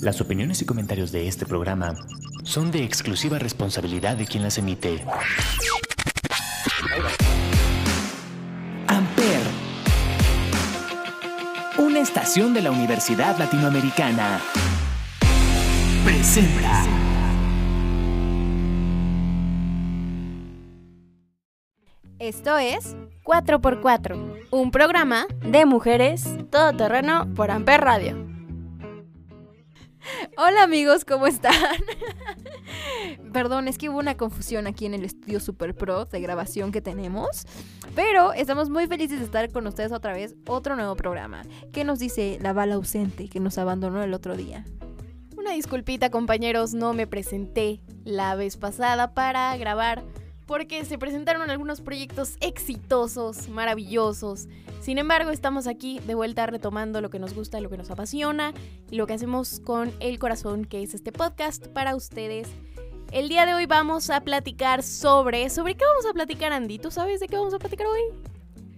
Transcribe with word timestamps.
Las 0.00 0.20
opiniones 0.20 0.62
y 0.62 0.64
comentarios 0.64 1.10
de 1.10 1.26
este 1.26 1.44
programa 1.44 1.96
son 2.44 2.70
de 2.70 2.84
exclusiva 2.84 3.40
responsabilidad 3.40 4.16
de 4.16 4.26
quien 4.26 4.44
las 4.44 4.56
emite. 4.56 5.04
Amper, 8.86 9.40
una 11.78 11.98
estación 11.98 12.54
de 12.54 12.62
la 12.62 12.70
Universidad 12.70 13.36
Latinoamericana, 13.38 14.40
presenta. 16.04 16.84
Esto 22.20 22.56
es 22.56 22.96
4x4, 23.24 24.46
un 24.52 24.70
programa 24.70 25.26
de 25.40 25.66
mujeres 25.66 26.24
todoterreno 26.50 27.34
por 27.34 27.50
Amper 27.50 27.80
Radio. 27.80 28.27
Hola 30.36 30.62
amigos, 30.62 31.04
¿cómo 31.04 31.26
están? 31.26 31.54
Perdón, 33.32 33.68
es 33.68 33.78
que 33.78 33.88
hubo 33.88 33.98
una 33.98 34.16
confusión 34.16 34.66
aquí 34.66 34.86
en 34.86 34.94
el 34.94 35.04
estudio 35.04 35.40
Super 35.40 35.74
Pro 35.74 36.04
de 36.04 36.20
grabación 36.20 36.72
que 36.72 36.80
tenemos, 36.80 37.46
pero 37.94 38.32
estamos 38.32 38.70
muy 38.70 38.86
felices 38.86 39.18
de 39.18 39.24
estar 39.24 39.50
con 39.52 39.66
ustedes 39.66 39.92
otra 39.92 40.12
vez, 40.12 40.34
otro 40.46 40.76
nuevo 40.76 40.96
programa. 40.96 41.42
¿Qué 41.72 41.84
nos 41.84 41.98
dice 41.98 42.38
la 42.40 42.52
bala 42.52 42.74
ausente 42.74 43.28
que 43.28 43.40
nos 43.40 43.58
abandonó 43.58 44.02
el 44.02 44.14
otro 44.14 44.36
día? 44.36 44.64
Una 45.36 45.52
disculpita 45.52 46.10
compañeros, 46.10 46.74
no 46.74 46.94
me 46.94 47.06
presenté 47.06 47.80
la 48.04 48.34
vez 48.34 48.56
pasada 48.56 49.14
para 49.14 49.56
grabar 49.56 50.04
porque 50.48 50.86
se 50.86 50.98
presentaron 50.98 51.50
algunos 51.50 51.82
proyectos 51.82 52.38
exitosos, 52.40 53.50
maravillosos. 53.50 54.48
Sin 54.80 54.96
embargo, 54.96 55.30
estamos 55.30 55.66
aquí 55.66 56.00
de 56.06 56.14
vuelta 56.14 56.46
retomando 56.46 57.02
lo 57.02 57.10
que 57.10 57.18
nos 57.18 57.34
gusta, 57.34 57.60
lo 57.60 57.68
que 57.68 57.76
nos 57.76 57.90
apasiona 57.90 58.54
y 58.90 58.96
lo 58.96 59.06
que 59.06 59.12
hacemos 59.12 59.60
con 59.60 59.92
el 60.00 60.18
corazón, 60.18 60.64
que 60.64 60.82
es 60.82 60.94
este 60.94 61.12
podcast 61.12 61.68
para 61.68 61.94
ustedes. 61.94 62.48
El 63.12 63.28
día 63.28 63.44
de 63.44 63.52
hoy 63.52 63.66
vamos 63.66 64.08
a 64.08 64.22
platicar 64.22 64.82
sobre... 64.82 65.50
¿Sobre 65.50 65.74
qué 65.74 65.84
vamos 65.84 66.06
a 66.06 66.14
platicar, 66.14 66.54
Andy? 66.54 66.78
¿Tú 66.78 66.90
sabes 66.90 67.20
de 67.20 67.28
qué 67.28 67.36
vamos 67.36 67.52
a 67.52 67.58
platicar 67.58 67.86
hoy? 67.86 68.00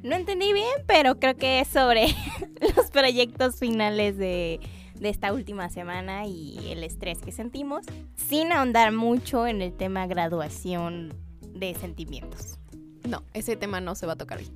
No 0.02 0.16
entendí 0.16 0.52
bien, 0.52 0.74
pero 0.88 1.20
creo 1.20 1.36
que 1.36 1.60
es 1.60 1.68
sobre 1.68 2.08
los 2.76 2.90
proyectos 2.90 3.60
finales 3.60 4.18
de, 4.18 4.58
de 4.96 5.08
esta 5.08 5.32
última 5.32 5.70
semana 5.70 6.26
y 6.26 6.72
el 6.72 6.82
estrés 6.82 7.18
que 7.18 7.30
sentimos, 7.30 7.86
sin 8.16 8.50
ahondar 8.50 8.90
mucho 8.90 9.46
en 9.46 9.62
el 9.62 9.72
tema 9.72 10.08
graduación 10.08 11.29
de 11.52 11.74
sentimientos. 11.74 12.58
No, 13.08 13.22
ese 13.34 13.56
tema 13.56 13.80
no 13.80 13.94
se 13.94 14.06
va 14.06 14.14
a 14.14 14.16
tocar 14.16 14.38
hoy. 14.38 14.50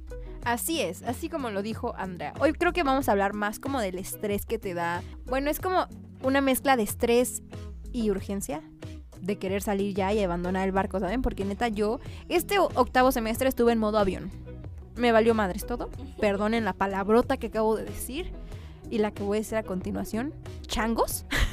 Así 0.44 0.80
es, 0.80 1.02
así 1.02 1.30
como 1.30 1.50
lo 1.50 1.62
dijo 1.62 1.94
Andrea. 1.96 2.34
Hoy 2.38 2.52
creo 2.52 2.72
que 2.72 2.82
vamos 2.82 3.08
a 3.08 3.12
hablar 3.12 3.32
más 3.32 3.58
como 3.58 3.80
del 3.80 3.98
estrés 3.98 4.44
que 4.44 4.58
te 4.58 4.74
da. 4.74 5.02
Bueno, 5.24 5.50
es 5.50 5.58
como 5.58 5.86
una 6.22 6.42
mezcla 6.42 6.76
de 6.76 6.82
estrés 6.82 7.42
y 7.92 8.10
urgencia. 8.10 8.62
De 9.22 9.38
querer 9.38 9.62
salir 9.62 9.94
ya 9.94 10.12
y 10.12 10.22
abandonar 10.22 10.66
el 10.66 10.72
barco, 10.72 11.00
¿saben? 11.00 11.22
Porque 11.22 11.46
neta 11.46 11.68
yo, 11.68 11.98
este 12.28 12.58
octavo 12.58 13.10
semestre 13.10 13.48
estuve 13.48 13.72
en 13.72 13.78
modo 13.78 13.98
avión. 13.98 14.30
Me 14.96 15.12
valió 15.12 15.34
madres 15.34 15.66
todo. 15.66 15.88
Perdonen 16.20 16.66
la 16.66 16.74
palabrota 16.74 17.38
que 17.38 17.46
acabo 17.46 17.74
de 17.74 17.84
decir 17.84 18.32
y 18.90 18.98
la 18.98 19.12
que 19.12 19.22
voy 19.22 19.38
a 19.38 19.40
decir 19.40 19.56
a 19.56 19.62
continuación. 19.62 20.34
Changos. 20.66 21.24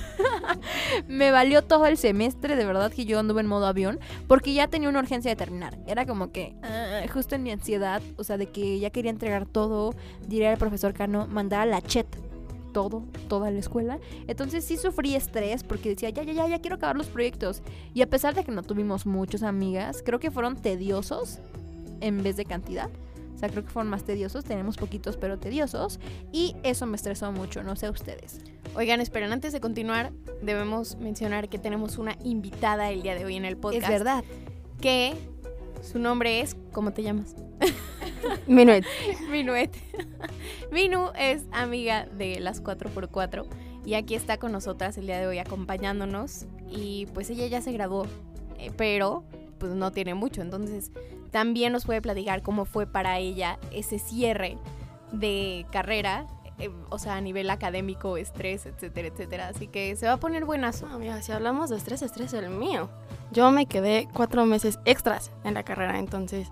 me 1.08 1.32
valió 1.32 1.62
todo 1.64 1.86
el 1.86 1.98
semestre, 1.98 2.56
de 2.56 2.66
verdad 2.66 2.92
que 2.92 3.06
yo 3.06 3.20
anduve 3.20 3.42
en 3.42 3.48
modo 3.48 3.66
avión, 3.66 4.00
porque 4.28 4.54
ya 4.54 4.68
tenía 4.68 4.90
una 4.90 5.00
urgencia 5.00 5.32
de 5.32 5.36
terminar. 5.36 5.78
Era 5.88 6.06
como 6.06 6.32
que, 6.32 6.56
ah, 6.64 7.02
justo 7.12 7.36
en 7.36 7.44
mi 7.44 7.52
ansiedad, 7.52 8.02
o 8.18 8.24
sea, 8.24 8.38
de 8.38 8.48
que 8.48 8.80
ya 8.80 8.90
quería 8.90 9.12
entregar 9.12 9.46
todo, 9.46 9.94
diría 10.28 10.52
al 10.52 10.58
profesor 10.58 10.94
Cano, 10.94 11.28
mandar 11.28 11.62
a 11.62 11.66
la 11.66 11.82
chet 11.82 12.08
todo, 12.72 13.04
toda 13.28 13.52
la 13.52 13.60
escuela. 13.60 14.00
Entonces 14.28 14.66
sí 14.66 14.78
sufrí 14.78 15.16
estrés 15.16 15.64
porque 15.64 15.90
decía, 15.90 16.10
ya, 16.10 16.24
ya, 16.24 16.34
ya, 16.34 16.48
ya 16.48 16.60
quiero 16.60 16.78
acabar 16.78 16.96
los 16.96 17.08
proyectos. 17.08 17.62
Y 17.94 18.02
a 18.02 18.10
pesar 18.10 18.34
de 18.34 18.44
que 18.44 18.52
no 18.52 18.64
tuvimos 18.64 19.06
muchos 19.06 19.44
amigas, 19.44 20.02
creo 20.06 20.20
que 20.20 20.32
fueron 20.32 20.56
tediosos 20.56 21.40
en 22.00 22.24
vez 22.24 22.38
de 22.38 22.46
cantidad. 22.46 22.90
Sea, 23.42 23.50
creo 23.50 23.66
que 23.66 23.72
fueron 23.72 23.90
más 23.90 24.04
tediosos. 24.04 24.46
Tenemos 24.46 24.78
poquitos, 24.78 25.18
pero 25.18 25.40
tediosos. 25.40 26.00
Y 26.32 26.56
eso 26.62 26.86
me 26.86 26.96
estresó 26.96 27.32
mucho, 27.32 27.64
no 27.64 27.76
sé 27.76 27.90
ustedes. 27.90 28.40
Oigan, 28.76 29.02
esperen, 29.02 29.32
antes 29.32 29.52
de 29.52 29.60
continuar, 29.60 30.12
debemos 30.44 30.96
mencionar 30.98 31.50
que 31.50 31.58
tenemos 31.58 31.98
una 31.98 32.16
invitada 32.24 32.92
el 32.92 33.02
día 33.02 33.16
de 33.16 33.26
hoy 33.26 33.36
en 33.36 33.46
el 33.46 33.58
podcast. 33.58 33.84
Es 33.84 33.90
verdad. 33.90 34.24
Que 34.80 35.16
su 35.82 35.98
nombre 35.98 36.42
es, 36.42 36.56
¿cómo 36.72 36.94
te 36.94 37.02
llamas? 37.02 37.36
Minuet. 38.48 38.86
Minuet. 39.32 39.72
Minu 40.72 41.10
es 41.18 41.46
amiga 41.52 42.06
de 42.06 42.40
las 42.40 42.64
4x4 42.64 43.46
y 43.86 43.96
aquí 43.96 44.14
está 44.14 44.38
con 44.38 44.52
nosotras 44.52 44.98
el 45.00 45.08
día 45.08 45.20
de 45.20 45.26
hoy 45.26 45.40
acompañándonos 45.40 46.46
y 46.70 47.08
pues 47.16 47.32
ella 47.32 47.48
ya 47.48 47.62
se 47.62 47.72
graduó, 47.72 48.06
eh, 48.60 48.72
pero 48.78 49.24
pues 49.58 49.74
no 49.74 49.92
tiene 49.92 50.14
mucho, 50.14 50.42
entonces 50.42 50.92
también 51.32 51.74
nos 51.74 51.86
puede 51.86 52.02
platicar 52.02 52.42
cómo 52.42 52.66
fue 52.66 52.86
para 52.86 53.18
ella 53.18 53.58
ese 53.72 54.00
cierre 54.00 54.58
de 55.12 55.66
carrera 55.72 56.28
eh, 56.60 56.70
o 56.90 57.00
sea, 57.00 57.16
a 57.16 57.22
nivel 57.22 57.50
académico, 57.50 58.18
estrés, 58.18 58.68
etcétera, 58.68 59.08
etcétera. 59.08 59.48
Así 59.48 59.68
que 59.68 59.96
se 59.96 60.06
va 60.06 60.14
a 60.14 60.18
poner 60.18 60.46
buenazo. 60.46 60.88
No, 60.88 61.00
mira, 61.00 61.20
si 61.24 61.32
hablamos 61.32 61.72
de 61.72 61.78
estrés, 61.78 62.04
estrés 62.04 62.34
es 62.34 62.44
el 62.44 62.52
mío. 62.52 62.88
Yo 63.32 63.50
me 63.50 63.66
quedé 63.66 64.08
cuatro 64.14 64.46
meses 64.46 64.78
extras 64.86 65.32
en 65.44 65.56
la 65.56 65.64
carrera, 65.64 65.98
entonces 65.98 66.48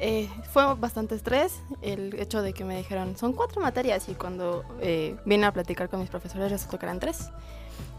eh, 0.00 0.28
fue 0.50 0.74
bastante 0.76 1.14
estrés 1.14 1.60
el 1.82 2.18
hecho 2.18 2.40
de 2.40 2.52
que 2.52 2.64
me 2.64 2.76
dijeron, 2.76 3.16
son 3.16 3.32
cuatro 3.32 3.60
materias 3.60 4.08
y 4.08 4.14
cuando 4.14 4.64
eh, 4.80 5.16
vine 5.24 5.46
a 5.46 5.52
platicar 5.52 5.88
con 5.88 6.00
mis 6.00 6.08
profesores 6.08 6.50
resultó 6.50 6.78
que 6.78 6.86
eran 6.86 6.98
tres. 6.98 7.30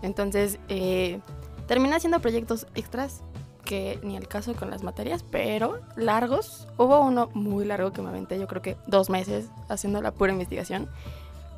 Entonces, 0.02 0.60
eh, 0.68 1.20
terminé 1.68 1.96
haciendo 1.96 2.20
proyectos 2.20 2.68
extras 2.76 3.22
que 3.66 4.00
ni 4.04 4.16
el 4.16 4.28
caso 4.28 4.56
con 4.56 4.70
las 4.70 4.84
materias, 4.84 5.26
pero 5.30 5.80
largos. 5.96 6.68
Hubo 6.78 7.00
uno 7.02 7.30
muy 7.34 7.66
largo 7.66 7.92
que 7.92 8.02
me 8.02 8.10
aventé, 8.10 8.40
yo 8.40 8.48
creo 8.48 8.62
que 8.62 8.78
dos 8.88 9.10
meses 9.10 9.50
haciendo 9.68 10.02
la 10.02 10.12
pura 10.12 10.32
investigación. 10.32 10.88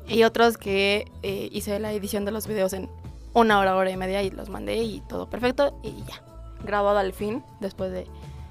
Y 0.08 0.24
otros 0.24 0.56
que 0.56 1.04
eh, 1.22 1.48
hice 1.52 1.78
la 1.78 1.92
edición 1.92 2.24
de 2.24 2.32
los 2.32 2.46
videos 2.46 2.72
en 2.72 2.88
una 3.34 3.58
hora, 3.60 3.76
hora 3.76 3.90
y 3.90 3.96
media 3.96 4.22
y 4.22 4.30
los 4.30 4.48
mandé 4.48 4.76
y 4.76 5.00
todo 5.02 5.28
perfecto 5.28 5.78
y 5.82 5.92
ya. 6.04 6.22
Graduado 6.64 6.98
al 6.98 7.12
fin, 7.12 7.44
después 7.60 7.92
de 7.92 8.06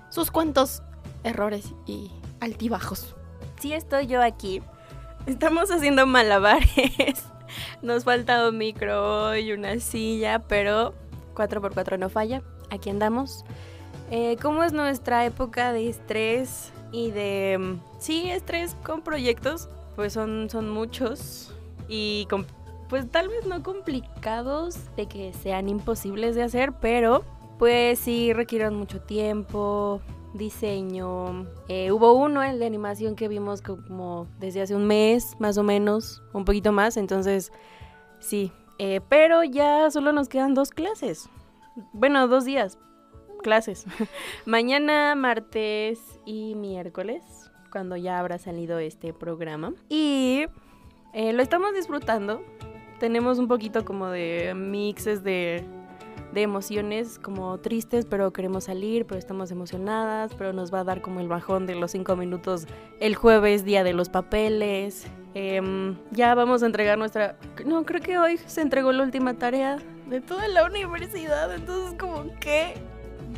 sus 0.09 0.31
cuantos 0.31 0.81
errores 1.24 1.74
y 1.85 2.12
altibajos. 2.39 3.16
Sí 3.59 3.74
estoy 3.74 4.07
yo 4.07 4.22
aquí. 4.22 4.62
Estamos 5.25 5.72
haciendo 5.72 6.06
malabares. 6.06 7.25
Nos 7.81 8.03
falta 8.03 8.47
un 8.47 8.57
micro 8.57 9.35
y 9.35 9.51
una 9.51 9.79
silla, 9.79 10.39
pero 10.47 10.94
4x4 11.35 11.97
no 11.97 12.09
falla. 12.09 12.41
Aquí 12.69 12.89
andamos. 12.89 13.45
Eh, 14.09 14.38
¿Cómo 14.41 14.63
es 14.63 14.73
nuestra 14.73 15.25
época 15.25 15.73
de 15.73 15.89
estrés 15.89 16.72
y 16.91 17.11
de... 17.11 17.57
mm, 17.59 18.00
Sí, 18.00 18.29
estrés 18.29 18.75
con 18.83 19.01
proyectos? 19.01 19.69
Pues 19.95 20.13
son, 20.13 20.50
son 20.50 20.69
muchos 20.69 21.53
y 21.89 22.27
pues 22.89 23.09
tal 23.09 23.27
vez 23.29 23.45
no 23.45 23.63
complicados 23.63 24.77
de 24.95 25.07
que 25.07 25.33
sean 25.33 25.69
imposibles 25.69 26.35
de 26.35 26.44
hacer, 26.44 26.73
pero 26.79 27.23
pues 27.57 28.00
sí 28.00 28.31
requieren 28.33 28.75
mucho 28.75 29.01
tiempo, 29.01 30.01
diseño. 30.33 31.47
Eh, 31.67 31.91
hubo 31.91 32.13
uno, 32.13 32.44
el 32.44 32.59
de 32.59 32.66
animación 32.66 33.16
que 33.16 33.27
vimos 33.27 33.61
como 33.61 34.27
desde 34.39 34.61
hace 34.61 34.75
un 34.75 34.85
mes, 34.85 35.35
más 35.39 35.57
o 35.57 35.63
menos, 35.63 36.22
un 36.33 36.45
poquito 36.45 36.72
más, 36.72 36.97
entonces 36.97 37.51
sí. 38.19 38.51
Eh, 38.79 39.01
pero 39.09 39.44
ya 39.44 39.89
solo 39.89 40.11
nos 40.11 40.29
quedan 40.29 40.53
dos 40.53 40.69
clases. 40.69 41.29
Bueno, 41.93 42.27
dos 42.27 42.45
días. 42.45 42.77
Clases. 43.43 43.85
Mañana, 44.45 45.15
martes 45.15 46.19
y 46.25 46.55
miércoles, 46.55 47.23
cuando 47.71 47.95
ya 47.95 48.19
habrá 48.19 48.39
salido 48.39 48.79
este 48.79 49.13
programa. 49.13 49.73
Y 49.89 50.45
eh, 51.13 51.33
lo 51.33 51.41
estamos 51.43 51.73
disfrutando. 51.73 52.43
Tenemos 52.99 53.38
un 53.38 53.47
poquito 53.47 53.85
como 53.85 54.07
de 54.07 54.53
mixes 54.55 55.24
de, 55.24 55.63
de 56.33 56.41
emociones, 56.41 57.19
como 57.19 57.59
tristes, 57.59 58.07
pero 58.07 58.33
queremos 58.33 58.63
salir, 58.63 59.06
pero 59.06 59.19
estamos 59.19 59.51
emocionadas, 59.51 60.33
pero 60.33 60.51
nos 60.51 60.74
va 60.74 60.79
a 60.79 60.83
dar 60.83 61.01
como 61.01 61.19
el 61.19 61.27
bajón 61.27 61.68
de 61.68 61.75
los 61.75 61.91
cinco 61.91 62.15
minutos 62.15 62.65
el 63.00 63.15
jueves, 63.15 63.65
día 63.65 63.83
de 63.83 63.94
los 63.94 64.09
papeles. 64.09 65.06
Em, 65.35 65.95
ya 66.09 66.33
vamos 66.33 66.63
a 66.63 66.65
entregar 66.65 66.97
nuestra... 66.97 67.38
No, 67.68 67.85
creo 67.85 68.01
que 68.01 68.18
hoy 68.18 68.38
se 68.38 68.62
entregó 68.62 68.91
la 68.91 69.03
última 69.03 69.35
tarea 69.35 69.77
de 70.09 70.21
toda 70.21 70.48
la 70.48 70.65
universidad, 70.65 71.54
entonces 71.54 71.98
como 72.00 72.24
que... 72.39 72.75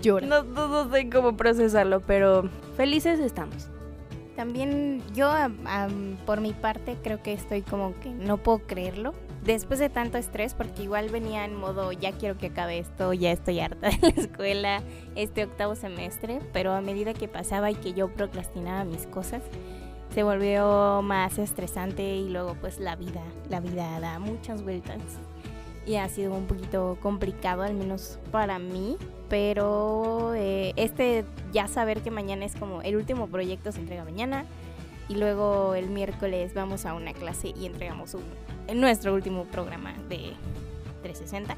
Llora. 0.01 0.27
No, 0.27 0.43
no, 0.43 0.67
no 0.67 0.91
sé 0.91 1.09
cómo 1.09 1.35
procesarlo, 1.35 2.01
pero 2.01 2.49
felices 2.77 3.19
estamos. 3.19 3.67
También 4.35 5.03
yo, 5.13 5.29
por 6.25 6.39
mi 6.39 6.53
parte, 6.53 6.95
creo 7.03 7.21
que 7.21 7.33
estoy 7.33 7.61
como 7.61 7.99
que 7.99 8.09
no 8.09 8.37
puedo 8.37 8.59
creerlo. 8.59 9.13
Después 9.43 9.79
de 9.79 9.89
tanto 9.89 10.17
estrés, 10.17 10.53
porque 10.53 10.83
igual 10.83 11.09
venía 11.09 11.43
en 11.43 11.55
modo, 11.55 11.91
ya 11.91 12.11
quiero 12.13 12.37
que 12.37 12.47
acabe 12.47 12.79
esto, 12.79 13.13
ya 13.13 13.31
estoy 13.31 13.59
harta 13.59 13.89
de 13.89 13.97
la 14.01 14.21
escuela, 14.21 14.81
este 15.15 15.43
octavo 15.43 15.75
semestre, 15.75 16.39
pero 16.53 16.71
a 16.71 16.81
medida 16.81 17.13
que 17.13 17.27
pasaba 17.27 17.71
y 17.71 17.75
que 17.75 17.93
yo 17.93 18.09
procrastinaba 18.09 18.85
mis 18.85 19.07
cosas, 19.07 19.41
se 20.13 20.23
volvió 20.23 21.01
más 21.03 21.37
estresante 21.37 22.03
y 22.03 22.29
luego 22.29 22.55
pues 22.61 22.79
la 22.79 22.95
vida, 22.95 23.23
la 23.49 23.59
vida 23.59 23.99
da 23.99 24.19
muchas 24.19 24.63
vueltas. 24.63 25.01
Y 25.85 25.95
ha 25.95 26.07
sido 26.09 26.33
un 26.33 26.45
poquito 26.45 26.97
complicado, 27.01 27.63
al 27.63 27.73
menos 27.73 28.19
para 28.31 28.59
mí. 28.59 28.97
Pero 29.29 30.33
eh, 30.33 30.73
este 30.75 31.23
ya 31.51 31.67
saber 31.67 32.01
que 32.01 32.09
mañana 32.09 32.45
es 32.45 32.55
como 32.55 32.81
el 32.81 32.95
último 32.95 33.27
proyecto 33.27 33.71
se 33.71 33.79
entrega 33.79 34.03
mañana 34.03 34.45
y 35.07 35.15
luego 35.15 35.75
el 35.75 35.89
miércoles 35.89 36.53
vamos 36.53 36.85
a 36.85 36.93
una 36.93 37.13
clase 37.13 37.53
y 37.59 37.65
entregamos 37.65 38.15
un, 38.15 38.23
nuestro 38.79 39.13
último 39.13 39.45
programa 39.45 39.93
de 40.07 40.33
360. 41.03 41.57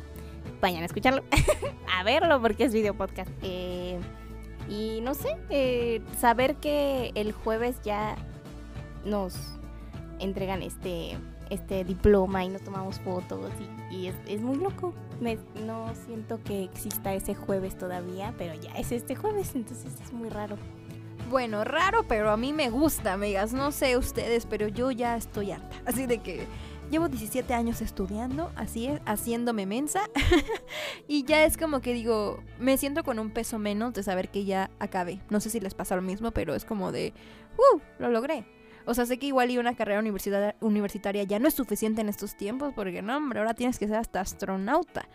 Vayan 0.60 0.84
a 0.84 0.86
escucharlo, 0.86 1.24
a 1.98 2.04
verlo 2.04 2.42
porque 2.42 2.66
es 2.66 2.74
video 2.74 2.94
podcast. 2.94 3.32
Eh, 3.42 4.00
y 4.70 5.02
no 5.02 5.14
sé, 5.14 5.38
eh, 5.50 6.02
saber 6.18 6.56
que 6.56 7.12
el 7.16 7.34
jueves 7.34 7.82
ya 7.84 8.16
nos 9.04 9.36
entregan 10.20 10.62
este 10.62 11.18
este 11.52 11.84
diploma 11.84 12.44
y 12.44 12.50
nos 12.50 12.64
tomamos 12.64 13.00
fotos 13.02 13.52
y, 13.92 14.08
es, 14.08 14.42
muy 14.42 14.58
loco. 14.58 14.94
no 15.66 15.94
siento 16.06 16.42
que 16.44 16.64
exista 16.64 17.14
ese 17.14 17.36
jueves 17.36 17.78
todavía, 17.78 18.34
pero 18.38 18.56
ya 18.56 18.72
es 18.72 18.92
este 18.92 19.16
jueves, 19.16 19.54
entonces 19.54 19.94
es 20.02 20.14
muy 20.14 20.30
raro. 20.30 20.58
Bueno, 21.30 21.64
raro, 21.64 22.04
pero 22.08 22.30
a 22.32 22.38
mí 22.38 22.52
me 22.52 22.70
gusta, 22.70 23.14
amigas. 23.14 23.54
No 23.54 23.72
sé 23.72 23.96
ustedes, 23.96 24.46
pero 24.46 24.68
yo 24.68 24.92
ya 24.92 25.16
estoy 25.16 25.52
harta. 25.52 25.78
Así 25.86 26.06
de 26.06 26.18
que 26.18 26.46
llevo 26.90 27.08
17 27.08 27.54
años 27.54 27.82
estudiando, 27.82 28.52
así 28.58 28.88
es, 28.88 29.00
haciéndome 29.06 29.66
mensa. 29.66 30.02
y 31.08 31.24
ya 31.24 31.46
es 31.46 31.56
como 31.56 31.80
que 31.80 31.94
digo, 31.94 32.44
me 32.60 32.78
siento 32.78 33.04
con 33.04 33.18
un 33.18 33.32
peso 33.32 33.60
menos 33.60 33.94
de 33.94 34.04
saber 34.04 34.30
que 34.30 34.44
ya 34.44 34.70
acabé. 34.78 35.22
No 35.30 35.40
sé 35.40 35.50
si 35.50 35.62
les 35.62 35.74
pasa 35.74 35.96
lo 35.96 36.02
mismo, 36.02 36.32
pero 36.32 36.54
es 36.54 36.66
como 36.66 36.92
de, 36.92 37.14
¡uh! 37.58 37.80
Lo 37.98 38.10
logré. 38.10 38.46
O 38.86 38.94
sea, 38.94 39.06
sé 39.06 39.18
que 39.18 39.28
igual 39.28 39.52
y 39.52 39.58
una 39.58 39.76
carrera 39.76 40.02
universitaria 40.60 41.24
ya 41.24 41.40
no 41.40 41.48
es 41.48 41.54
suficiente 41.54 42.02
en 42.02 42.10
estos 42.10 42.36
tiempos, 42.36 42.74
porque 42.76 43.02
no, 43.02 43.18
hombre, 43.18 43.40
ahora 43.40 43.54
tienes 43.54 43.80
que 43.80 43.88
ser 43.88 43.98
hasta 43.98 44.22
astronauta. 44.22 45.08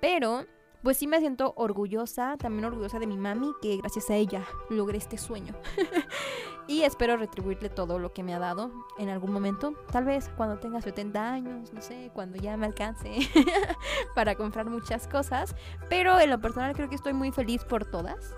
Pero, 0.00 0.46
pues 0.82 0.96
sí 0.96 1.06
me 1.06 1.18
siento 1.18 1.54
orgullosa, 1.56 2.36
también 2.36 2.64
orgullosa 2.64 2.98
de 2.98 3.06
mi 3.06 3.16
mami, 3.16 3.52
que 3.60 3.76
gracias 3.78 4.10
a 4.10 4.14
ella 4.14 4.44
logré 4.70 4.98
este 4.98 5.18
sueño. 5.18 5.54
y 6.68 6.82
espero 6.82 7.16
retribuirle 7.16 7.70
todo 7.70 7.98
lo 7.98 8.12
que 8.12 8.22
me 8.22 8.34
ha 8.34 8.38
dado 8.38 8.70
en 8.98 9.08
algún 9.08 9.32
momento. 9.32 9.74
Tal 9.90 10.04
vez 10.04 10.30
cuando 10.36 10.58
tenga 10.58 10.80
70 10.80 11.32
años, 11.32 11.72
no 11.72 11.80
sé, 11.80 12.10
cuando 12.14 12.36
ya 12.36 12.56
me 12.56 12.66
alcance 12.66 13.18
para 14.14 14.36
comprar 14.36 14.66
muchas 14.66 15.08
cosas. 15.08 15.56
Pero 15.88 16.20
en 16.20 16.30
lo 16.30 16.40
personal 16.40 16.74
creo 16.74 16.88
que 16.88 16.94
estoy 16.94 17.14
muy 17.14 17.32
feliz 17.32 17.64
por 17.64 17.84
todas. 17.84 18.34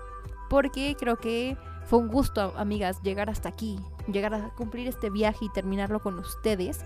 Porque 0.49 0.95
creo 0.99 1.17
que 1.17 1.57
fue 1.91 1.99
un 1.99 2.07
gusto, 2.07 2.53
amigas, 2.55 3.01
llegar 3.03 3.29
hasta 3.29 3.49
aquí, 3.49 3.77
llegar 4.07 4.33
a 4.33 4.51
cumplir 4.51 4.87
este 4.87 5.09
viaje 5.09 5.43
y 5.43 5.49
terminarlo 5.49 6.01
con 6.01 6.17
ustedes. 6.19 6.79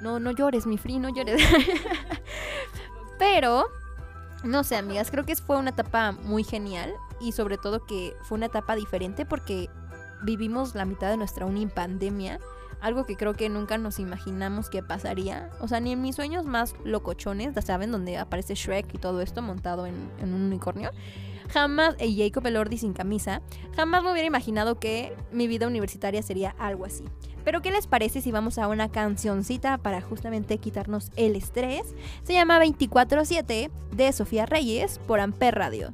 No, 0.00 0.18
no 0.18 0.32
llores, 0.32 0.66
mi 0.66 0.78
free, 0.78 0.98
no 0.98 1.10
llores. 1.10 1.40
Pero, 3.20 3.66
no 4.42 4.64
sé, 4.64 4.74
amigas, 4.74 5.12
creo 5.12 5.24
que 5.24 5.36
fue 5.36 5.58
una 5.58 5.70
etapa 5.70 6.10
muy 6.10 6.42
genial 6.42 6.92
y 7.20 7.30
sobre 7.30 7.56
todo 7.56 7.86
que 7.86 8.16
fue 8.22 8.34
una 8.34 8.46
etapa 8.46 8.74
diferente 8.74 9.24
porque 9.24 9.70
vivimos 10.24 10.74
la 10.74 10.86
mitad 10.86 11.08
de 11.08 11.18
nuestra 11.18 11.46
uni 11.46 11.68
pandemia. 11.68 12.40
Algo 12.80 13.06
que 13.06 13.16
creo 13.16 13.34
que 13.34 13.48
nunca 13.48 13.78
nos 13.78 14.00
imaginamos 14.00 14.70
que 14.70 14.82
pasaría. 14.82 15.50
O 15.60 15.68
sea, 15.68 15.78
ni 15.78 15.92
en 15.92 16.02
mis 16.02 16.16
sueños 16.16 16.46
más 16.46 16.74
locochones, 16.82 17.54
ya 17.54 17.62
saben, 17.62 17.92
donde 17.92 18.18
aparece 18.18 18.56
Shrek 18.56 18.92
y 18.92 18.98
todo 18.98 19.20
esto 19.20 19.40
montado 19.40 19.86
en, 19.86 20.10
en 20.18 20.34
un 20.34 20.42
unicornio 20.42 20.90
jamás, 21.52 21.96
y 22.00 22.18
Jacob 22.18 22.46
Elordi 22.46 22.78
sin 22.78 22.92
camisa, 22.92 23.42
jamás 23.76 24.02
me 24.02 24.12
hubiera 24.12 24.26
imaginado 24.26 24.78
que 24.78 25.14
mi 25.30 25.46
vida 25.46 25.66
universitaria 25.66 26.22
sería 26.22 26.54
algo 26.58 26.84
así. 26.84 27.04
Pero 27.44 27.60
¿qué 27.60 27.70
les 27.70 27.86
parece 27.86 28.20
si 28.20 28.30
vamos 28.30 28.58
a 28.58 28.68
una 28.68 28.90
cancioncita 28.90 29.78
para 29.78 30.00
justamente 30.00 30.58
quitarnos 30.58 31.10
el 31.16 31.36
estrés? 31.36 31.94
Se 32.22 32.32
llama 32.32 32.60
24-7 32.60 33.70
de 33.92 34.12
Sofía 34.12 34.46
Reyes 34.46 34.98
por 35.06 35.20
Amper 35.20 35.54
Radio. 35.56 35.92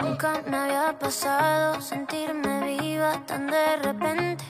Nunca 0.00 0.42
me 0.48 0.56
había 0.56 0.98
pasado 0.98 1.80
sentirme 1.80 2.78
viva 2.78 3.24
tan 3.26 3.48
de 3.48 3.76
repente. 3.82 4.44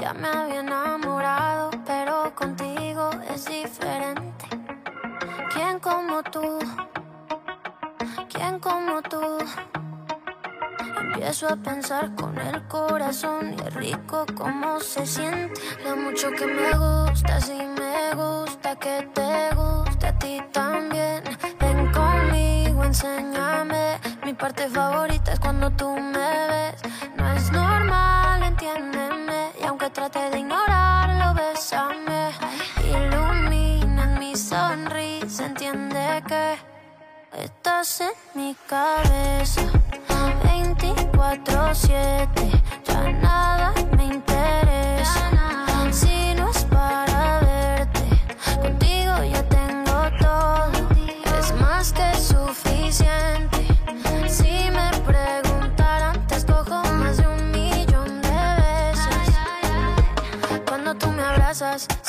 Ya 0.00 0.14
me 0.14 0.28
había 0.28 0.60
enamorado, 0.60 1.70
pero 1.84 2.34
contigo 2.34 3.10
es 3.34 3.46
diferente. 3.46 3.89
¿Quién 6.20 6.32
como 6.32 6.58
tú? 6.58 6.58
¿Quién 8.28 8.58
como 8.58 9.02
tú? 9.02 9.38
Empiezo 11.00 11.48
a 11.48 11.56
pensar 11.56 12.14
con 12.14 12.36
el 12.38 12.62
corazón 12.68 13.56
y 13.56 13.66
es 13.66 13.74
rico 13.74 14.26
como 14.34 14.80
se 14.80 15.06
siente. 15.06 15.58
Lo 15.82 15.96
mucho 15.96 16.30
que 16.32 16.44
me 16.44 16.72
gusta, 16.76 17.40
si 17.40 17.54
me 17.54 18.14
gusta 18.14 18.76
que 18.76 19.08
te 19.14 19.54
guste 19.54 20.06
a 20.08 20.18
ti 20.18 20.42
también. 20.52 21.24
Ven 21.58 21.90
conmigo, 21.90 22.84
enséñame. 22.84 23.98
Mi 24.22 24.34
parte 24.34 24.68
favorita 24.68 25.32
es 25.32 25.40
cuando 25.40 25.70
tú 25.70 25.88
me 25.96 26.48
ves. 26.48 26.82
No 27.16 27.32
es 27.32 27.50
normal, 27.50 28.42
entiéndeme. 28.42 29.52
Y 29.58 29.64
aunque 29.64 29.88
trate 29.88 30.28
de 30.30 30.38
ignorarlo, 30.40 30.89
estás 37.36 38.00
en 38.00 38.12
mi 38.34 38.56
cabeza. 38.68 39.62
24-7, 40.42 42.28
ya 42.84 43.12
nada 43.12 43.74
me 43.96 44.04
interesa. 44.04 45.39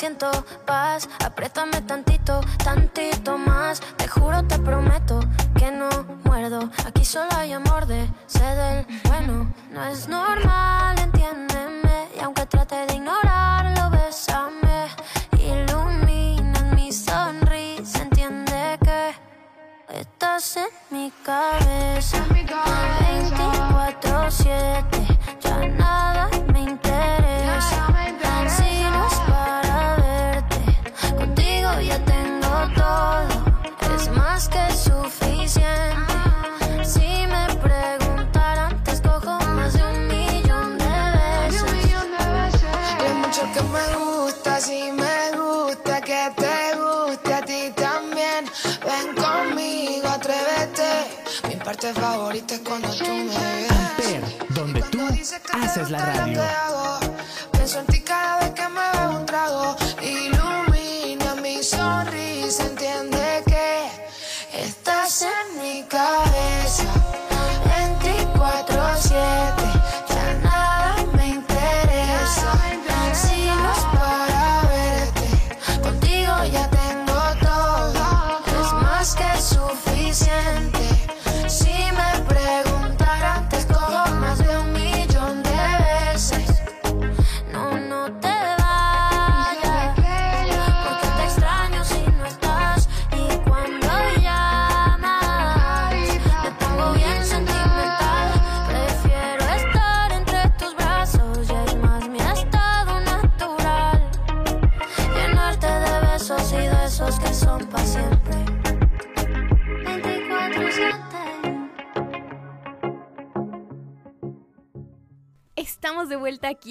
Siento 0.01 0.31
paz. 0.65 1.07
Apriétame 1.23 1.79
tantito, 1.83 2.41
tantito 2.63 3.37
más. 3.37 3.79
Te 3.97 4.07
juro, 4.07 4.43
te 4.47 4.57
prometo 4.57 5.19
que 5.55 5.71
no 5.71 5.89
muerdo. 6.23 6.71
Aquí 6.87 7.05
solo 7.05 7.29
hay 7.37 7.53
amor 7.53 7.85
de 7.85 8.09
ser 8.25 8.55
del 8.61 8.87
bueno. 9.07 9.53
No 9.71 9.85
es 9.85 10.07
normal, 10.07 10.97
entiéndeme. 10.97 12.07
Y 12.17 12.19
aunque 12.19 12.47
trate 12.47 12.87
de 12.87 12.95
ignorarlo, 12.95 13.91
bésame. 13.91 14.87
Ilumina 15.37 16.63
mi 16.75 16.91
sonrisa, 16.91 18.01
entiende 18.01 18.79
que 18.83 19.13
estás 19.99 20.57
en 20.57 20.69
mi 20.89 21.11
cabeza. 21.23 22.25
24-7, 22.27 25.19
parte 51.71 51.93
favorita 51.93 52.55
es 52.55 52.61
cuando 52.61 52.89
tú 52.89 53.05
me 53.05 53.25
ves. 53.25 53.71
Amper, 53.71 54.47
donde 54.49 54.81
tú 54.83 54.99
haces 55.53 55.89
la 55.89 55.99
radio. 55.99 56.41
Pienso 57.51 57.79
en 57.79 57.85
ti 57.87 58.01
cada 58.01 58.39
vez 58.39 58.51
que 58.51 58.67
me 58.67 58.81
veo 58.93 59.19
un 59.19 59.25
trago. 59.25 59.77
Ilumina 60.01 60.60
mi 66.29 66.60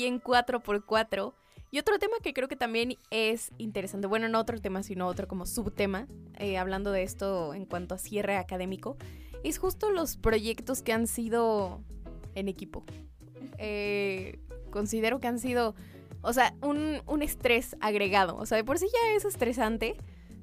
en 0.06 0.20
4x4. 0.20 1.32
Y 1.72 1.78
otro 1.78 1.98
tema 1.98 2.16
que 2.22 2.32
creo 2.32 2.48
que 2.48 2.56
también 2.56 2.96
es 3.10 3.52
interesante, 3.58 4.08
bueno, 4.08 4.28
no 4.28 4.40
otro 4.40 4.60
tema, 4.60 4.82
sino 4.82 5.06
otro 5.06 5.28
como 5.28 5.46
subtema, 5.46 6.08
eh, 6.38 6.58
hablando 6.58 6.90
de 6.90 7.04
esto 7.04 7.54
en 7.54 7.64
cuanto 7.64 7.94
a 7.94 7.98
cierre 7.98 8.36
académico, 8.36 8.96
es 9.44 9.58
justo 9.58 9.90
los 9.90 10.16
proyectos 10.16 10.82
que 10.82 10.92
han 10.92 11.06
sido 11.06 11.80
en 12.34 12.48
equipo. 12.48 12.84
Eh, 13.58 14.40
considero 14.70 15.20
que 15.20 15.28
han 15.28 15.38
sido, 15.38 15.76
o 16.22 16.32
sea, 16.32 16.54
un, 16.60 17.02
un 17.06 17.22
estrés 17.22 17.76
agregado. 17.80 18.36
O 18.36 18.46
sea, 18.46 18.56
de 18.56 18.64
por 18.64 18.78
sí 18.78 18.86
ya 18.86 19.14
es 19.14 19.24
estresante 19.24 19.96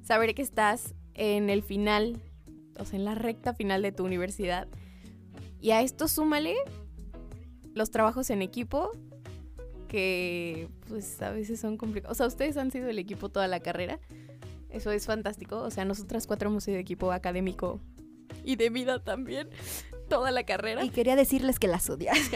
saber 0.04 0.34
que 0.34 0.42
estás 0.42 0.96
en 1.14 1.50
el 1.50 1.62
final, 1.62 2.22
o 2.80 2.86
sea, 2.86 2.98
en 2.98 3.06
la 3.06 3.16
recta 3.16 3.54
final 3.54 3.82
de 3.82 3.92
tu 3.92 4.06
universidad. 4.06 4.68
Y 5.60 5.72
a 5.72 5.82
esto 5.82 6.08
súmale 6.08 6.56
los 7.74 7.92
trabajos 7.92 8.30
en 8.30 8.42
equipo, 8.42 8.92
que 9.88 10.70
pues 10.88 11.22
a 11.22 11.32
veces 11.32 11.60
son 11.60 11.78
complicados. 11.78 12.16
O 12.16 12.18
sea, 12.18 12.28
ustedes 12.28 12.58
han 12.58 12.72
sido 12.72 12.90
el 12.90 13.00
equipo 13.00 13.30
toda 13.30 13.48
la 13.48 13.60
carrera. 13.60 14.00
Eso 14.70 14.92
es 14.92 15.06
fantástico. 15.06 15.60
O 15.60 15.72
sea, 15.72 15.86
nosotras 15.86 16.28
cuatro 16.28 16.50
hemos 16.50 16.64
sido 16.64 16.78
equipo 16.78 17.12
académico 17.12 17.80
y 18.44 18.56
de 18.56 18.70
vida 18.70 19.04
también, 19.04 19.50
toda 20.10 20.32
la 20.32 20.44
carrera. 20.44 20.84
Y 20.84 20.90
quería 20.90 21.16
decirles 21.16 21.60
que 21.60 21.68
las 21.68 21.90
odias. 21.90 22.18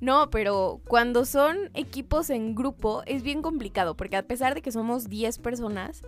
No, 0.00 0.28
pero 0.28 0.82
cuando 0.86 1.24
son 1.24 1.56
equipos 1.72 2.28
en 2.28 2.54
grupo 2.54 3.02
es 3.06 3.22
bien 3.22 3.40
complicado, 3.40 3.96
porque 3.96 4.16
a 4.16 4.22
pesar 4.22 4.54
de 4.54 4.60
que 4.60 4.70
somos 4.70 5.08
10 5.08 5.38
personas, 5.38 6.02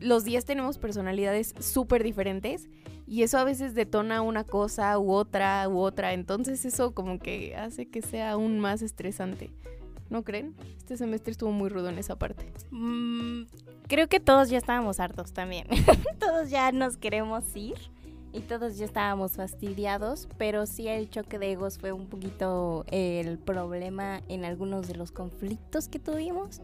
los 0.00 0.24
10 0.24 0.44
tenemos 0.44 0.76
personalidades 0.76 1.54
súper 1.58 2.02
diferentes 2.04 2.68
y 3.12 3.24
eso 3.24 3.36
a 3.36 3.44
veces 3.44 3.74
detona 3.74 4.22
una 4.22 4.42
cosa 4.42 4.98
u 4.98 5.12
otra 5.12 5.68
u 5.68 5.80
otra, 5.80 6.14
entonces 6.14 6.64
eso 6.64 6.94
como 6.94 7.18
que 7.18 7.54
hace 7.54 7.84
que 7.84 8.00
sea 8.00 8.30
aún 8.30 8.58
más 8.58 8.80
estresante. 8.80 9.50
¿No 10.08 10.24
creen? 10.24 10.54
Este 10.78 10.96
semestre 10.96 11.32
estuvo 11.32 11.52
muy 11.52 11.68
rudo 11.68 11.90
en 11.90 11.98
esa 11.98 12.16
parte. 12.16 12.50
Mm, 12.70 13.42
creo 13.86 14.08
que 14.08 14.18
todos 14.18 14.48
ya 14.48 14.56
estábamos 14.56 14.98
hartos 14.98 15.34
también. 15.34 15.66
todos 16.18 16.48
ya 16.48 16.72
nos 16.72 16.96
queremos 16.96 17.54
ir 17.54 17.76
y 18.32 18.40
todos 18.40 18.78
ya 18.78 18.86
estábamos 18.86 19.32
fastidiados, 19.32 20.26
pero 20.38 20.64
sí 20.64 20.88
el 20.88 21.10
choque 21.10 21.38
de 21.38 21.52
egos 21.52 21.76
fue 21.76 21.92
un 21.92 22.06
poquito 22.06 22.86
el 22.90 23.38
problema 23.38 24.22
en 24.28 24.46
algunos 24.46 24.88
de 24.88 24.94
los 24.94 25.12
conflictos 25.12 25.86
que 25.86 25.98
tuvimos. 25.98 26.62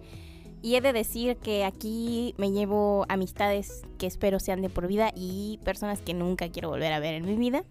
Y 0.61 0.75
he 0.75 0.81
de 0.81 0.93
decir 0.93 1.37
que 1.37 1.65
aquí 1.65 2.35
me 2.37 2.50
llevo 2.50 3.07
amistades 3.09 3.83
que 3.97 4.07
espero 4.07 4.41
sean 4.41 4.61
de 4.61 4.69
por 4.69 4.87
vida 4.87 5.12
y 5.15 5.61
personas 5.65 6.00
que 6.00 6.15
nunca 6.15 6.49
quiero 6.49 6.69
volver 6.71 6.93
a 6.93 6.99
ver 6.99 7.15
en 7.15 7.27
mi 7.27 7.37
vida. 7.37 7.65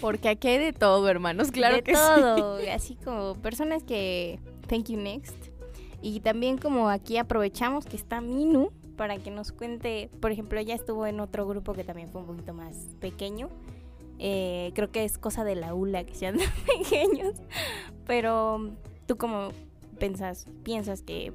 Porque 0.00 0.30
aquí 0.30 0.48
hay 0.48 0.58
de 0.58 0.72
todo, 0.72 1.08
hermanos, 1.08 1.50
claro 1.50 1.76
de 1.76 1.82
que 1.82 1.92
todo, 1.92 2.60
sí. 2.60 2.68
así 2.74 2.94
como 2.96 3.34
personas 3.34 3.82
que 3.82 4.40
thank 4.68 4.88
you 4.88 4.98
next. 4.98 5.36
Y 6.00 6.20
también 6.20 6.56
como 6.56 6.88
aquí 6.88 7.18
aprovechamos 7.18 7.84
que 7.84 7.96
está 7.96 8.20
Minu 8.20 8.70
para 8.96 9.18
que 9.18 9.30
nos 9.30 9.52
cuente, 9.52 10.10
por 10.20 10.32
ejemplo, 10.32 10.58
ella 10.58 10.74
estuvo 10.74 11.06
en 11.06 11.20
otro 11.20 11.46
grupo 11.46 11.74
que 11.74 11.84
también 11.84 12.08
fue 12.08 12.22
un 12.22 12.26
poquito 12.26 12.54
más 12.54 12.88
pequeño. 13.00 13.50
Eh, 14.18 14.72
creo 14.74 14.90
que 14.90 15.04
es 15.04 15.18
cosa 15.18 15.44
de 15.44 15.56
la 15.56 15.74
ULA 15.74 16.04
que 16.04 16.14
sean 16.14 16.38
pequeños. 16.78 17.34
Pero 18.06 18.70
tú 19.06 19.16
como 19.16 19.50
piensas, 19.98 20.46
piensas 20.62 21.02
que 21.02 21.32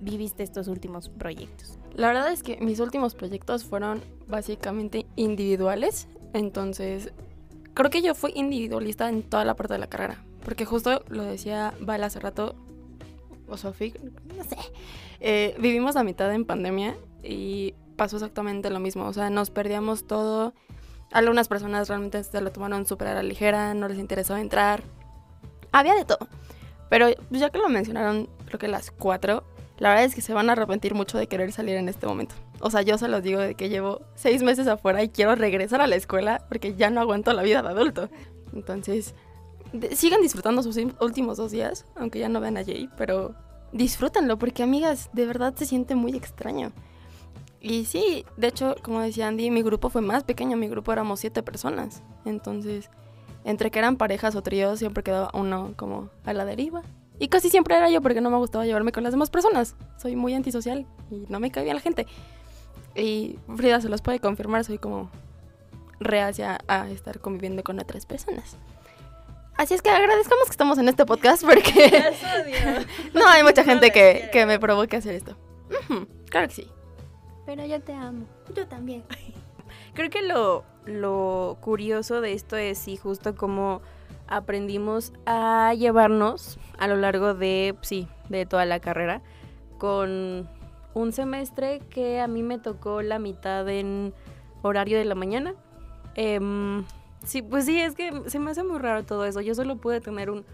viviste 0.00 0.42
estos 0.42 0.68
últimos 0.68 1.08
proyectos. 1.08 1.78
La 1.94 2.08
verdad 2.08 2.30
es 2.30 2.42
que 2.42 2.58
mis 2.58 2.80
últimos 2.80 3.14
proyectos 3.14 3.64
fueron 3.64 4.02
básicamente 4.26 5.06
individuales, 5.16 6.08
entonces 6.32 7.12
creo 7.74 7.90
que 7.90 8.02
yo 8.02 8.14
fui 8.14 8.32
individualista 8.34 9.08
en 9.08 9.22
toda 9.22 9.44
la 9.44 9.54
parte 9.54 9.74
de 9.74 9.78
la 9.78 9.86
carrera, 9.86 10.22
porque 10.44 10.64
justo 10.64 11.02
lo 11.08 11.22
decía 11.22 11.74
Val 11.80 12.04
hace 12.04 12.20
rato, 12.20 12.54
o 13.48 13.56
Sofi, 13.56 13.94
no 14.36 14.44
sé, 14.44 14.56
eh, 15.20 15.54
vivimos 15.58 15.94
la 15.94 16.04
mitad 16.04 16.32
en 16.34 16.44
pandemia 16.44 16.96
y 17.22 17.74
pasó 17.96 18.16
exactamente 18.16 18.70
lo 18.70 18.80
mismo, 18.80 19.06
o 19.06 19.12
sea, 19.12 19.30
nos 19.30 19.50
perdíamos 19.50 20.06
todo, 20.06 20.52
algunas 21.12 21.48
personas 21.48 21.88
realmente 21.88 22.22
se 22.22 22.40
lo 22.40 22.52
tomaron 22.52 22.86
súper 22.86 23.08
a 23.08 23.14
la 23.14 23.22
ligera, 23.22 23.72
no 23.72 23.88
les 23.88 23.98
interesó 23.98 24.36
entrar, 24.36 24.82
había 25.72 25.94
de 25.94 26.04
todo, 26.04 26.28
pero 26.90 27.08
ya 27.30 27.50
que 27.50 27.58
lo 27.58 27.68
mencionaron, 27.68 28.28
creo 28.46 28.58
que 28.58 28.68
las 28.68 28.90
cuatro, 28.90 29.44
la 29.78 29.90
verdad 29.90 30.04
es 30.04 30.14
que 30.14 30.20
se 30.22 30.32
van 30.34 30.48
a 30.48 30.52
arrepentir 30.52 30.94
mucho 30.94 31.18
de 31.18 31.26
querer 31.26 31.52
salir 31.52 31.76
en 31.76 31.88
este 31.88 32.06
momento. 32.06 32.34
O 32.60 32.70
sea, 32.70 32.82
yo 32.82 32.96
se 32.98 33.08
los 33.08 33.22
digo 33.22 33.40
de 33.40 33.54
que 33.54 33.68
llevo 33.68 34.00
seis 34.14 34.42
meses 34.42 34.66
afuera 34.68 35.02
y 35.02 35.08
quiero 35.10 35.34
regresar 35.34 35.80
a 35.80 35.86
la 35.86 35.96
escuela 35.96 36.42
porque 36.48 36.74
ya 36.74 36.90
no 36.90 37.00
aguanto 37.00 37.32
la 37.32 37.42
vida 37.42 37.62
de 37.62 37.68
adulto. 37.68 38.08
Entonces, 38.54 39.14
sigan 39.94 40.22
disfrutando 40.22 40.62
sus 40.62 40.76
im- 40.78 40.94
últimos 41.00 41.36
dos 41.36 41.50
días, 41.50 41.84
aunque 41.96 42.18
ya 42.18 42.28
no 42.28 42.40
vean 42.40 42.56
a 42.56 42.64
Jay, 42.64 42.88
pero 42.96 43.34
disfrútenlo 43.72 44.38
porque, 44.38 44.62
amigas, 44.62 45.10
de 45.12 45.26
verdad 45.26 45.54
se 45.54 45.66
siente 45.66 45.94
muy 45.94 46.16
extraño. 46.16 46.72
Y 47.60 47.84
sí, 47.84 48.24
de 48.36 48.46
hecho, 48.46 48.76
como 48.82 49.00
decía 49.00 49.26
Andy, 49.28 49.50
mi 49.50 49.62
grupo 49.62 49.90
fue 49.90 50.00
más 50.00 50.24
pequeño, 50.24 50.56
mi 50.56 50.68
grupo 50.68 50.92
éramos 50.92 51.20
siete 51.20 51.42
personas. 51.42 52.02
Entonces, 52.24 52.88
entre 53.44 53.70
que 53.70 53.78
eran 53.80 53.96
parejas 53.96 54.36
o 54.36 54.42
tríos, 54.42 54.78
siempre 54.78 55.02
quedaba 55.02 55.30
uno 55.34 55.72
como 55.76 56.08
a 56.24 56.32
la 56.32 56.44
deriva. 56.44 56.82
Y 57.18 57.28
casi 57.28 57.50
siempre 57.50 57.76
era 57.76 57.90
yo 57.90 58.02
porque 58.02 58.20
no 58.20 58.30
me 58.30 58.36
gustaba 58.36 58.66
llevarme 58.66 58.92
con 58.92 59.02
las 59.02 59.12
demás 59.12 59.30
personas. 59.30 59.74
Soy 59.96 60.16
muy 60.16 60.34
antisocial 60.34 60.86
y 61.10 61.24
no 61.28 61.40
me 61.40 61.50
cae 61.50 61.64
bien 61.64 61.76
la 61.76 61.82
gente. 61.82 62.06
Y 62.94 63.38
Frida 63.56 63.80
se 63.80 63.88
los 63.88 64.02
puede 64.02 64.20
confirmar, 64.20 64.64
soy 64.64 64.78
como 64.78 65.10
reacia 65.98 66.58
a 66.68 66.88
estar 66.90 67.20
conviviendo 67.20 67.62
con 67.62 67.78
otras 67.78 68.06
personas. 68.06 68.56
Así 69.56 69.72
es 69.72 69.80
que 69.80 69.88
agradezcamos 69.88 70.44
que 70.44 70.50
estamos 70.50 70.76
en 70.78 70.88
este 70.88 71.06
podcast 71.06 71.42
porque 71.42 72.12
no 73.14 73.26
hay 73.26 73.42
mucha 73.42 73.64
gente 73.64 73.90
que, 73.90 74.28
que 74.30 74.44
me 74.44 74.58
provoque 74.58 74.96
hacer 74.96 75.14
esto. 75.14 75.36
Claro 76.28 76.48
que 76.48 76.54
sí. 76.54 76.70
Pero 77.46 77.64
yo 77.64 77.80
te 77.80 77.92
amo. 77.92 78.26
Yo 78.54 78.66
también. 78.66 79.04
Creo 79.94 80.10
que 80.10 80.22
lo, 80.22 80.64
lo 80.84 81.56
curioso 81.60 82.20
de 82.20 82.34
esto 82.34 82.56
es 82.56 82.76
sí, 82.76 82.96
justo 82.96 83.34
como 83.34 83.80
aprendimos 84.28 85.12
a 85.26 85.74
llevarnos 85.74 86.58
a 86.78 86.88
lo 86.88 86.96
largo 86.96 87.34
de, 87.34 87.74
sí, 87.82 88.08
de 88.28 88.46
toda 88.46 88.64
la 88.64 88.80
carrera, 88.80 89.22
con 89.78 90.48
un 90.94 91.12
semestre 91.12 91.80
que 91.90 92.20
a 92.20 92.26
mí 92.26 92.42
me 92.42 92.58
tocó 92.58 93.02
la 93.02 93.18
mitad 93.18 93.68
en 93.68 94.14
horario 94.62 94.98
de 94.98 95.04
la 95.04 95.14
mañana. 95.14 95.54
Em, 96.14 96.84
sí, 97.24 97.42
pues 97.42 97.66
sí, 97.66 97.80
es 97.80 97.94
que 97.94 98.22
se 98.26 98.38
me 98.38 98.50
hace 98.50 98.64
muy 98.64 98.78
raro 98.78 99.04
todo 99.04 99.24
eso. 99.24 99.40
Yo 99.40 99.54
solo 99.54 99.76
pude 99.76 100.00
tener 100.00 100.30
un 100.30 100.44